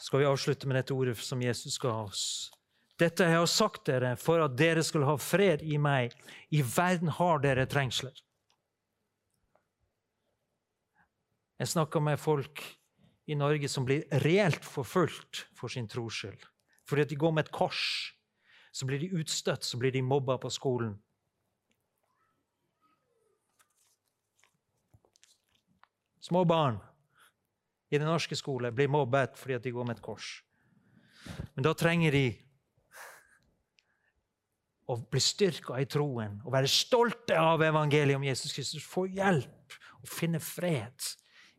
Skal 0.00 0.22
vi 0.22 0.28
avslutte 0.28 0.68
med 0.70 0.78
dette 0.78 0.94
ordet 0.94 1.16
som 1.18 1.42
Jesus 1.42 1.76
ga 1.82 1.92
oss? 2.06 2.22
Dette 2.96 3.26
har 3.26 3.42
jeg 3.42 3.52
sagt 3.52 3.88
dere 3.90 4.14
for 4.16 4.40
at 4.40 4.54
dere 4.56 4.84
skulle 4.86 5.08
ha 5.08 5.18
fred 5.20 5.64
i 5.66 5.76
meg. 5.82 6.14
I 6.54 6.62
verden 6.62 7.10
har 7.12 7.42
dere 7.42 7.66
trengsler. 7.68 8.14
Jeg 11.60 11.72
snakka 11.72 12.00
med 12.00 12.20
folk 12.20 12.62
i 13.26 13.34
Norge 13.34 13.68
som 13.68 13.84
blir 13.86 14.06
reelt 14.22 14.64
forfulgt 14.64 15.46
for 15.54 15.72
sin 15.72 15.88
trosskyld. 15.90 16.38
Fordi 16.86 17.02
at 17.02 17.10
de 17.10 17.18
går 17.18 17.34
med 17.34 17.46
et 17.46 17.52
kors, 17.54 18.14
så 18.72 18.86
blir 18.86 19.00
de 19.02 19.14
utstøtt, 19.18 19.64
så 19.64 19.78
blir 19.80 19.90
de 19.94 20.02
mobba 20.02 20.36
på 20.38 20.50
skolen. 20.52 20.94
Små 26.22 26.44
barn 26.44 26.78
i 27.90 27.98
den 27.98 28.08
norske 28.10 28.36
skole 28.38 28.72
blir 28.74 28.90
mobbet 28.90 29.36
fordi 29.38 29.54
at 29.54 29.62
de 29.62 29.72
går 29.74 29.86
med 29.86 29.98
et 29.98 30.02
kors. 30.02 30.42
Men 31.54 31.66
da 31.66 31.74
trenger 31.74 32.14
de 32.14 32.26
å 34.86 34.96
bli 35.10 35.22
styrka 35.22 35.78
i 35.82 35.86
troen 35.90 36.38
og 36.44 36.52
være 36.54 36.70
stolte 36.70 37.38
av 37.38 37.62
evangeliet 37.66 38.18
om 38.18 38.26
Jesus 38.26 38.54
Kristus. 38.54 38.86
Få 38.86 39.06
hjelp 39.10 39.78
og 40.02 40.10
finne 40.10 40.42
fred 40.42 41.08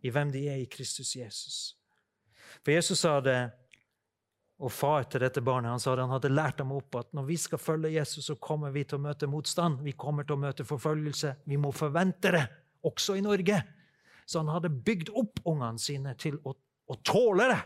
i 0.08 0.12
hvem 0.14 0.32
de 0.34 0.46
er 0.50 0.62
i 0.62 0.70
Kristus 0.72 1.16
Jesus. 1.20 1.58
For 2.64 2.74
Jesus 2.74 3.04
sa 3.04 3.20
det, 3.24 3.40
og 4.58 4.74
far 4.74 5.06
til 5.06 5.22
dette 5.22 5.44
barnet 5.46 5.70
han 5.70 5.82
sa 5.82 5.94
det, 5.94 6.08
han 6.08 6.16
hadde 6.16 6.34
lært 6.34 6.58
dem 6.64 6.72
opp 6.74 6.96
at 6.98 7.12
når 7.14 7.28
vi 7.28 7.36
skal 7.38 7.62
følge 7.62 7.94
Jesus, 7.94 8.26
så 8.26 8.36
kommer 8.42 8.74
vi 8.74 8.88
til 8.88 8.98
å 8.98 9.04
møte 9.06 9.30
motstand. 9.30 9.84
Vi 9.86 9.94
kommer 9.94 10.26
til 10.26 10.38
å 10.38 10.42
møte 10.42 10.66
forfølgelse. 10.66 11.36
Vi 11.46 11.60
må 11.62 11.70
forvente 11.76 12.34
det, 12.34 12.46
også 12.88 13.20
i 13.20 13.26
Norge. 13.26 13.60
Så 14.26 14.42
han 14.42 14.50
hadde 14.52 14.74
bygd 14.74 15.12
opp 15.14 15.44
ungene 15.46 15.80
sine 15.82 16.16
til 16.20 16.40
å, 16.42 16.56
å 16.58 16.98
tåle 17.06 17.52
det. 17.54 17.60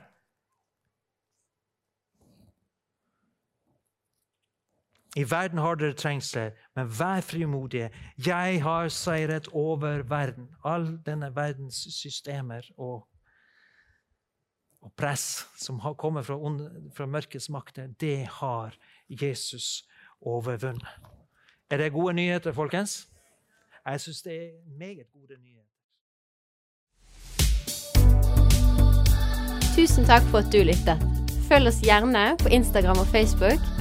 I 5.15 5.23
verden 5.31 5.59
har 5.59 5.75
dere 5.75 5.93
trengsler, 5.93 6.51
men 6.75 6.87
vær 6.99 7.21
frimodige. 7.21 7.89
Jeg 8.27 8.61
har 8.63 8.87
seiret 8.87 9.47
over 9.51 10.03
verden. 10.07 10.47
All 10.63 10.99
denne 11.05 11.35
verdens 11.35 11.87
systemer 11.91 12.61
og, 12.77 13.07
og 14.81 14.93
press 14.97 15.47
som 15.59 15.79
har 15.79 15.93
kommet 15.93 16.25
fra, 16.25 16.37
fra 16.95 17.05
mørkets 17.05 17.49
makter, 17.49 17.87
det 17.99 18.27
har 18.39 18.77
Jesus 19.09 19.83
overvunnet. 20.21 20.87
Er 21.69 21.77
det 21.77 21.91
gode 21.91 22.13
nyheter, 22.13 22.51
folkens? 22.51 23.07
Jeg 23.85 24.01
syns 24.01 24.21
det 24.21 24.35
er 24.35 24.49
meget 24.79 25.11
gode 25.13 25.35
nyheter. 25.43 25.67
Tusen 29.75 30.05
takk 30.05 30.23
for 30.31 30.37
at 30.37 30.51
du 30.53 30.63
lyttet. 30.67 30.99
Følg 31.49 31.67
oss 31.67 31.81
gjerne 31.83 32.37
på 32.39 32.51
Instagram 32.51 32.99
og 33.03 33.07
Facebook, 33.07 33.80